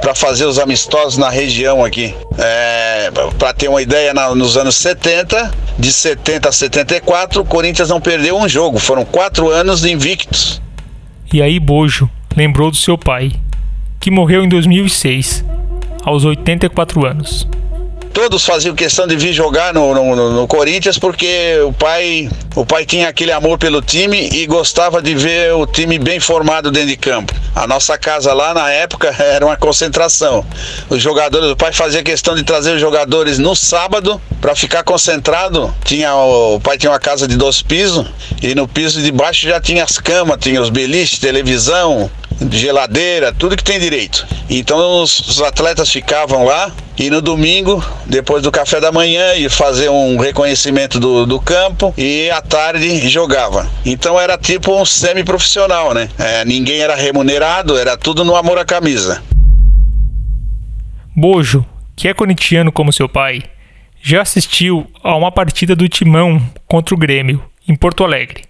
para 0.00 0.14
fazer 0.14 0.46
os 0.46 0.58
amistosos 0.58 1.18
na 1.18 1.28
região 1.28 1.84
aqui. 1.84 2.14
É, 2.38 3.10
para 3.38 3.52
ter 3.52 3.68
uma 3.68 3.82
ideia, 3.82 4.14
na, 4.14 4.34
nos 4.34 4.56
anos 4.56 4.76
70, 4.76 5.50
de 5.78 5.92
70 5.92 6.48
a 6.48 6.52
74, 6.52 7.40
o 7.40 7.44
Corinthians 7.44 7.88
não 7.88 8.00
perdeu 8.00 8.38
um 8.38 8.48
jogo. 8.48 8.78
Foram 8.78 9.04
quatro 9.04 9.50
anos 9.50 9.84
invictos. 9.84 10.62
E 11.32 11.42
aí 11.42 11.58
Bojo 11.58 12.08
lembrou 12.36 12.70
do 12.70 12.76
seu 12.76 12.96
pai, 12.96 13.32
que 13.98 14.10
morreu 14.10 14.44
em 14.44 14.48
2006, 14.48 15.44
aos 16.04 16.24
84 16.24 17.04
anos 17.04 17.48
todos 18.16 18.46
faziam 18.46 18.74
questão 18.74 19.06
de 19.06 19.14
vir 19.14 19.34
jogar 19.34 19.74
no, 19.74 19.94
no, 19.94 20.32
no, 20.32 20.48
Corinthians 20.48 20.98
porque 20.98 21.58
o 21.66 21.70
pai, 21.70 22.30
o 22.54 22.64
pai 22.64 22.86
tinha 22.86 23.10
aquele 23.10 23.30
amor 23.30 23.58
pelo 23.58 23.82
time 23.82 24.30
e 24.32 24.46
gostava 24.46 25.02
de 25.02 25.14
ver 25.14 25.52
o 25.52 25.66
time 25.66 25.98
bem 25.98 26.18
formado 26.18 26.70
dentro 26.70 26.88
de 26.88 26.96
campo. 26.96 27.34
A 27.54 27.66
nossa 27.66 27.98
casa 27.98 28.32
lá 28.32 28.54
na 28.54 28.70
época 28.70 29.14
era 29.22 29.44
uma 29.44 29.58
concentração. 29.58 30.46
Os 30.88 31.02
jogadores, 31.02 31.50
o 31.50 31.56
pai 31.56 31.74
fazia 31.74 32.02
questão 32.02 32.34
de 32.34 32.42
trazer 32.42 32.76
os 32.76 32.80
jogadores 32.80 33.38
no 33.38 33.54
sábado 33.54 34.18
para 34.40 34.56
ficar 34.56 34.82
concentrado. 34.82 35.70
Tinha 35.84 36.16
o 36.16 36.58
pai 36.58 36.78
tinha 36.78 36.92
uma 36.92 36.98
casa 36.98 37.28
de 37.28 37.36
dois 37.36 37.60
pisos 37.60 38.06
e 38.42 38.54
no 38.54 38.66
piso 38.66 39.02
de 39.02 39.12
baixo 39.12 39.46
já 39.46 39.60
tinha 39.60 39.84
as 39.84 39.98
camas, 39.98 40.38
tinha 40.40 40.62
os 40.62 40.70
beliches, 40.70 41.18
televisão, 41.18 42.10
geladeira, 42.50 43.32
tudo 43.32 43.56
que 43.56 43.64
tem 43.64 43.78
direito. 43.78 44.26
Então 44.48 45.02
os, 45.02 45.40
atletas 45.42 45.90
ficavam 45.90 46.44
lá 46.44 46.70
e 46.98 47.10
no 47.10 47.20
domingo, 47.20 47.84
depois 48.06 48.42
do 48.42 48.50
café 48.50 48.80
da 48.80 48.90
manhã, 48.92 49.34
ia 49.34 49.50
fazer 49.50 49.88
um 49.88 50.16
reconhecimento 50.16 50.98
do, 50.98 51.26
do 51.26 51.40
campo 51.40 51.92
e 51.96 52.30
à 52.30 52.40
tarde 52.40 53.08
jogava. 53.08 53.68
Então 53.84 54.18
era 54.18 54.38
tipo 54.38 54.74
um 54.74 54.84
semi-profissional, 54.84 55.92
né? 55.92 56.08
É, 56.18 56.44
ninguém 56.44 56.80
era 56.80 56.94
remunerado, 56.94 57.76
era 57.76 57.96
tudo 57.96 58.24
no 58.24 58.36
amor 58.36 58.58
à 58.58 58.64
camisa. 58.64 59.22
Bojo, 61.14 61.64
que 61.94 62.08
é 62.08 62.14
corintiano 62.14 62.70
como 62.70 62.92
seu 62.92 63.08
pai, 63.08 63.42
já 64.02 64.22
assistiu 64.22 64.86
a 65.02 65.16
uma 65.16 65.32
partida 65.32 65.74
do 65.74 65.88
Timão 65.88 66.40
contra 66.66 66.94
o 66.94 66.98
Grêmio, 66.98 67.42
em 67.66 67.74
Porto 67.74 68.04
Alegre, 68.04 68.44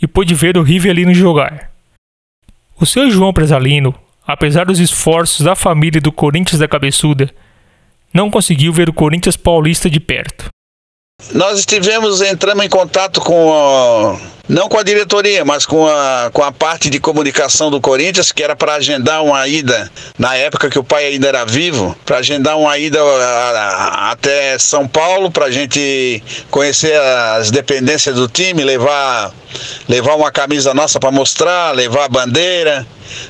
e 0.00 0.06
pôde 0.06 0.34
ver 0.34 0.56
o 0.56 0.62
Rivelino 0.62 1.12
jogar. 1.12 1.71
O 2.82 2.84
seu 2.84 3.08
João 3.08 3.32
Presalino, 3.32 3.94
apesar 4.26 4.66
dos 4.66 4.80
esforços 4.80 5.42
da 5.42 5.54
família 5.54 6.00
do 6.00 6.10
Corinthians 6.10 6.58
da 6.58 6.66
Cabeçuda, 6.66 7.32
não 8.12 8.28
conseguiu 8.28 8.72
ver 8.72 8.88
o 8.88 8.92
Corinthians 8.92 9.36
paulista 9.36 9.88
de 9.88 10.00
perto. 10.00 10.48
Nós 11.32 11.60
estivemos, 11.60 12.20
entramos 12.20 12.64
em 12.64 12.68
contato 12.68 13.20
com, 13.20 14.18
não 14.48 14.68
com 14.68 14.78
a 14.78 14.82
diretoria, 14.82 15.44
mas 15.44 15.64
com 15.64 15.86
a, 15.86 16.30
com 16.32 16.42
a 16.42 16.50
parte 16.50 16.90
de 16.90 16.98
comunicação 16.98 17.70
do 17.70 17.80
Corinthians, 17.80 18.32
que 18.32 18.42
era 18.42 18.56
para 18.56 18.74
agendar 18.74 19.22
uma 19.22 19.46
ida, 19.46 19.90
na 20.18 20.34
época 20.34 20.68
que 20.68 20.78
o 20.78 20.84
pai 20.84 21.06
ainda 21.06 21.28
era 21.28 21.44
vivo, 21.44 21.96
para 22.04 22.18
agendar 22.18 22.58
uma 22.58 22.76
ida 22.76 23.00
a, 23.00 23.50
a, 23.50 24.10
até 24.10 24.58
São 24.58 24.86
Paulo, 24.86 25.30
para 25.30 25.46
a 25.46 25.50
gente 25.50 26.22
conhecer 26.50 26.94
as 27.00 27.50
dependências 27.50 28.16
do 28.16 28.28
time, 28.28 28.64
levar, 28.64 29.32
levar 29.88 30.16
uma 30.16 30.30
camisa 30.32 30.74
nossa 30.74 30.98
para 30.98 31.10
mostrar, 31.10 31.74
levar 31.74 32.04
a 32.04 32.08
bandeira, 32.08 32.86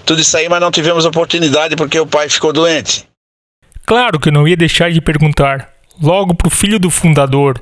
tudo 0.07 0.20
isso 0.20 0.37
aí, 0.37 0.48
mas 0.48 0.61
não 0.61 0.70
tivemos 0.70 1.05
oportunidade 1.05 1.77
porque 1.77 1.98
o 1.98 2.07
pai 2.07 2.29
ficou 2.29 2.53
doente. 2.53 3.07
Claro 3.85 4.18
que 4.18 4.29
eu 4.29 4.33
não 4.33 4.46
ia 4.46 4.57
deixar 4.57 4.90
de 4.90 5.01
perguntar, 5.01 5.68
logo 6.01 6.35
para 6.35 6.48
o 6.48 6.51
filho 6.51 6.79
do 6.79 6.88
fundador 6.88 7.59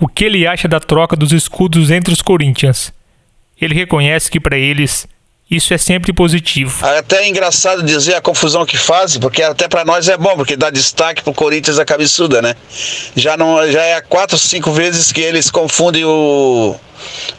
o 0.00 0.08
que 0.08 0.24
ele 0.24 0.46
acha 0.46 0.66
da 0.66 0.80
troca 0.80 1.14
dos 1.14 1.32
escudos 1.32 1.90
entre 1.90 2.12
os 2.12 2.22
Corinthians. 2.22 2.92
Ele 3.60 3.74
reconhece 3.74 4.30
que 4.30 4.40
para 4.40 4.56
eles 4.56 5.06
isso 5.50 5.74
é 5.74 5.78
sempre 5.78 6.12
positivo. 6.12 6.86
É 6.86 6.98
até 6.98 7.24
é 7.24 7.28
engraçado 7.28 7.82
dizer 7.82 8.14
a 8.14 8.20
confusão 8.20 8.64
que 8.64 8.78
fazem, 8.78 9.20
porque 9.20 9.42
até 9.42 9.68
para 9.68 9.84
nós 9.84 10.08
é 10.08 10.16
bom, 10.16 10.36
porque 10.36 10.56
dá 10.56 10.70
destaque 10.70 11.22
pro 11.24 11.34
Corinthians 11.34 11.78
a 11.78 11.84
cabeçuda, 11.84 12.40
né? 12.40 12.54
Já 13.16 13.36
não 13.36 13.70
já 13.70 13.82
é 13.82 14.00
quatro, 14.00 14.38
cinco 14.38 14.70
vezes 14.70 15.10
que 15.10 15.20
eles 15.20 15.50
confundem 15.50 16.04
o, 16.04 16.76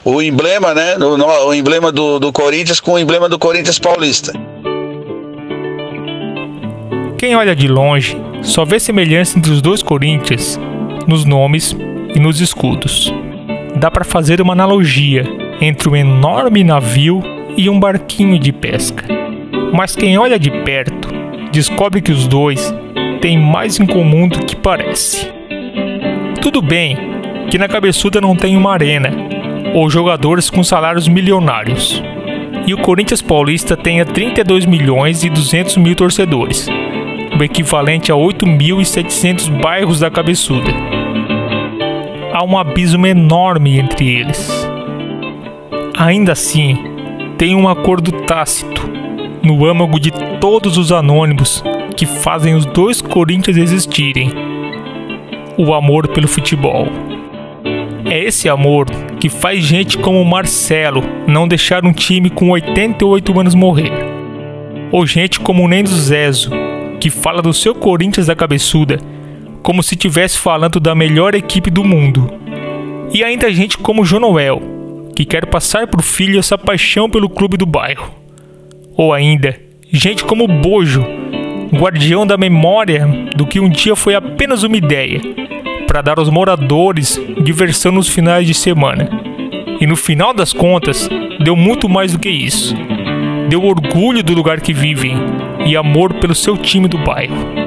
o 0.04 0.22
emblema, 0.22 0.74
né? 0.74 0.98
O, 0.98 1.48
o 1.48 1.54
emblema 1.54 1.90
do, 1.92 2.20
do 2.20 2.34
Corinthians 2.34 2.82
com 2.82 2.92
o 2.92 3.00
emblema 3.00 3.30
do 3.30 3.40
Corinthians 3.40 3.80
Paulista. 3.80 4.34
Quem 7.18 7.36
olha 7.36 7.56
de 7.56 7.68
longe 7.68 8.18
só 8.44 8.66
vê 8.66 8.80
semelhança 8.80 9.38
entre 9.38 9.52
os 9.52 9.62
dois 9.62 9.82
Corinthians 9.82 10.60
nos 11.08 11.24
nomes 11.24 11.76
e 12.16 12.20
nos 12.20 12.42
escudos. 12.42 13.14
Dá 13.76 13.90
para 13.90 14.06
fazer 14.06 14.42
uma 14.42 14.54
analogia 14.54 15.24
entre 15.60 15.90
um 15.90 15.96
enorme 15.96 16.64
navio 16.64 17.22
e 17.56 17.70
um 17.70 17.80
barquinho 17.80 18.40
de 18.40 18.52
pesca. 18.52 19.06
Mas 19.74 19.96
quem 19.96 20.18
olha 20.18 20.38
de 20.38 20.52
perto 20.52 21.10
descobre 21.52 22.02
que 22.02 22.12
os 22.12 22.28
dois 22.28 22.74
têm 23.22 23.38
mais 23.38 23.80
em 23.80 23.86
comum 23.86 24.28
do 24.28 24.46
que 24.46 24.56
parece. 24.56 25.32
Tudo 26.42 26.62
bem 26.62 26.98
que 27.50 27.58
na 27.58 27.68
cabeçuda 27.68 28.20
não 28.20 28.36
tem 28.36 28.58
uma 28.58 28.74
arena 28.74 29.12
ou 29.74 29.90
jogadores 29.90 30.50
com 30.50 30.64
salários 30.64 31.08
milionários. 31.08 32.02
E 32.66 32.74
o 32.74 32.78
Corinthians 32.78 33.22
Paulista 33.22 33.76
tenha 33.76 34.06
32 34.06 34.66
milhões 34.66 35.24
e 35.24 35.30
200 35.30 35.78
mil 35.78 35.96
torcedores, 35.96 36.68
o 37.38 37.44
equivalente 37.44 38.12
a 38.12 38.16
8.700 38.16 39.50
bairros 39.62 40.00
da 40.00 40.12
cabeçuda. 40.12 41.01
Há 42.42 42.44
um 42.44 42.58
abismo 42.58 43.06
enorme 43.06 43.78
entre 43.78 44.16
eles. 44.16 44.50
Ainda 45.96 46.32
assim, 46.32 46.76
tem 47.38 47.54
um 47.54 47.70
acordo 47.70 48.12
tácito 48.24 48.82
no 49.44 49.64
âmago 49.64 50.00
de 50.00 50.10
todos 50.40 50.76
os 50.76 50.92
anônimos 50.92 51.64
que 51.96 52.08
fazem 52.08 52.56
os 52.56 52.66
dois 52.66 53.00
Corinthians 53.00 53.58
existirem: 53.58 54.32
o 55.56 55.72
amor 55.72 56.08
pelo 56.08 56.28
futebol. 56.28 56.88
É 58.10 58.24
esse 58.24 58.50
amor 58.50 58.88
que 59.20 59.30
faz 59.30 59.64
gente 59.64 60.00
como 60.00 60.26
Marcelo 60.26 61.04
não 61.28 61.48
deixar 61.48 61.86
um 61.86 61.94
time 61.94 62.32
com 62.32 62.50
88 62.50 63.40
anos 63.40 63.54
morrer. 63.54 63.92
Ou 64.92 65.06
gente 65.06 65.40
como 65.40 65.68
Nendo 65.68 65.90
Zezo, 65.90 66.50
que 67.00 67.12
fala 67.12 67.40
do 67.40 67.54
seu 67.54 67.76
Corinthians 67.76 68.26
da 68.26 68.36
cabeçuda 68.36 68.98
como 69.62 69.84
se 69.84 69.96
estivesse 69.96 70.38
falando 70.38 70.80
da 70.80 70.96
melhor 70.96 71.36
equipe 71.36 71.70
do 71.70 71.84
mundo. 71.84 72.32
E 73.14 73.24
ainda 73.24 73.52
gente 73.52 73.78
como 73.78 74.06
Jonoel, 74.06 74.62
que 75.16 75.26
quer 75.26 75.46
passar 75.46 75.88
para 75.88 76.00
o 76.00 76.04
filho 76.04 76.40
essa 76.40 76.58
paixão 76.58 77.10
pelo 77.10 77.30
clube 77.30 77.58
do 77.58 77.66
bairro. 77.66 78.12
Ou 78.96 79.14
ainda, 79.14 79.60
gente 79.92 80.24
como 80.24 80.48
Bojo, 80.48 81.06
guardião 81.74 82.26
da 82.26 82.38
memória 82.38 83.08
do 83.36 83.46
que 83.46 83.60
um 83.60 83.70
dia 83.70 83.96
foi 83.96 84.16
apenas 84.16 84.64
uma 84.64 84.78
ideia, 84.78 85.22
para 85.88 86.02
dar 86.02 86.20
aos 86.20 86.30
moradores 86.30 87.20
diversão 87.44 87.92
nos 87.92 88.08
finais 88.08 88.48
de 88.48 88.54
semana. 88.54 89.10
E 89.80 89.86
no 89.86 89.96
final 89.96 90.34
das 90.34 90.54
contas, 90.54 91.10
deu 91.44 91.56
muito 91.56 91.90
mais 91.90 92.14
do 92.14 92.20
que 92.20 92.30
isso. 92.30 92.76
Deu 93.50 93.64
orgulho 93.64 94.24
do 94.24 94.34
lugar 94.34 94.62
que 94.62 94.74
vivem 94.74 95.16
e 95.66 95.76
amor 95.76 96.14
pelo 96.14 96.36
seu 96.36 96.58
time 96.58 96.88
do 96.88 96.98
bairro. 96.98 97.61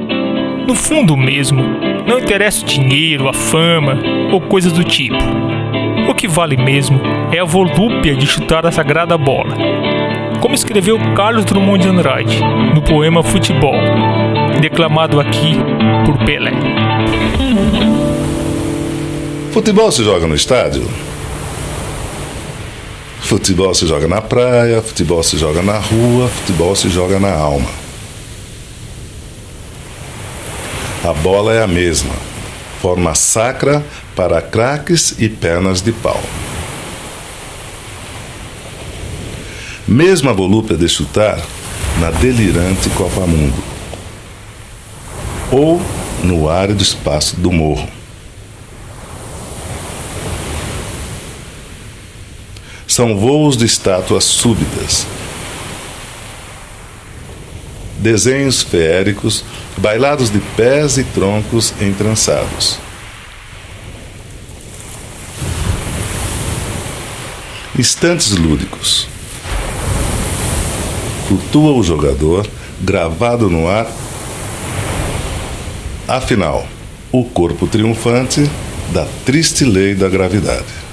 No 0.66 0.74
fundo 0.74 1.14
mesmo, 1.14 1.62
não 2.06 2.18
interessa 2.18 2.62
o 2.62 2.66
dinheiro, 2.66 3.28
a 3.28 3.34
fama 3.34 3.98
ou 4.32 4.40
coisas 4.40 4.72
do 4.72 4.82
tipo. 4.82 5.18
O 6.08 6.14
que 6.14 6.26
vale 6.26 6.56
mesmo 6.56 7.00
é 7.30 7.38
a 7.38 7.44
volúpia 7.44 8.14
de 8.16 8.26
chutar 8.26 8.64
a 8.64 8.72
sagrada 8.72 9.18
bola. 9.18 9.54
Como 10.40 10.54
escreveu 10.54 10.98
Carlos 11.14 11.44
Drummond 11.44 11.82
de 11.82 11.88
Andrade 11.88 12.40
no 12.74 12.80
poema 12.80 13.22
Futebol, 13.22 13.76
declamado 14.60 15.20
aqui 15.20 15.54
por 16.06 16.16
Pelé. 16.24 16.52
Futebol 19.52 19.92
se 19.92 20.02
joga 20.02 20.26
no 20.26 20.34
estádio? 20.34 20.88
Futebol 23.20 23.74
se 23.74 23.86
joga 23.86 24.08
na 24.08 24.20
praia, 24.20 24.80
futebol 24.80 25.22
se 25.22 25.36
joga 25.36 25.62
na 25.62 25.78
rua, 25.78 26.28
futebol 26.28 26.74
se 26.74 26.88
joga 26.88 27.18
na 27.18 27.32
alma. 27.32 27.83
A 31.04 31.12
bola 31.12 31.52
é 31.52 31.62
a 31.62 31.66
mesma, 31.66 32.14
forma 32.80 33.14
sacra 33.14 33.84
para 34.16 34.40
craques 34.40 35.14
e 35.18 35.28
pernas 35.28 35.82
de 35.82 35.92
pau. 35.92 36.18
Mesma 39.86 40.32
volúpia 40.32 40.78
de 40.78 40.88
chutar 40.88 41.38
na 42.00 42.10
delirante 42.10 42.88
Copa 42.88 43.26
Mundo 43.26 43.62
ou 45.52 45.78
no 46.22 46.48
árido 46.48 46.82
espaço 46.82 47.36
do 47.36 47.52
morro. 47.52 47.86
São 52.86 53.14
voos 53.18 53.58
de 53.58 53.66
estátuas 53.66 54.24
súbitas, 54.24 55.06
desenhos 58.04 58.60
feéricos, 58.60 59.42
bailados 59.78 60.28
de 60.28 60.38
pés 60.38 60.98
e 60.98 61.04
troncos 61.04 61.72
entrançados. 61.80 62.78
Instantes 67.78 68.32
lúdicos. 68.32 69.08
Flutua 71.26 71.72
o 71.72 71.82
jogador, 71.82 72.46
gravado 72.78 73.48
no 73.48 73.66
ar. 73.66 73.90
Afinal, 76.06 76.68
o 77.10 77.24
corpo 77.24 77.66
triunfante 77.66 78.48
da 78.92 79.06
triste 79.24 79.64
lei 79.64 79.94
da 79.94 80.10
gravidade. 80.10 80.83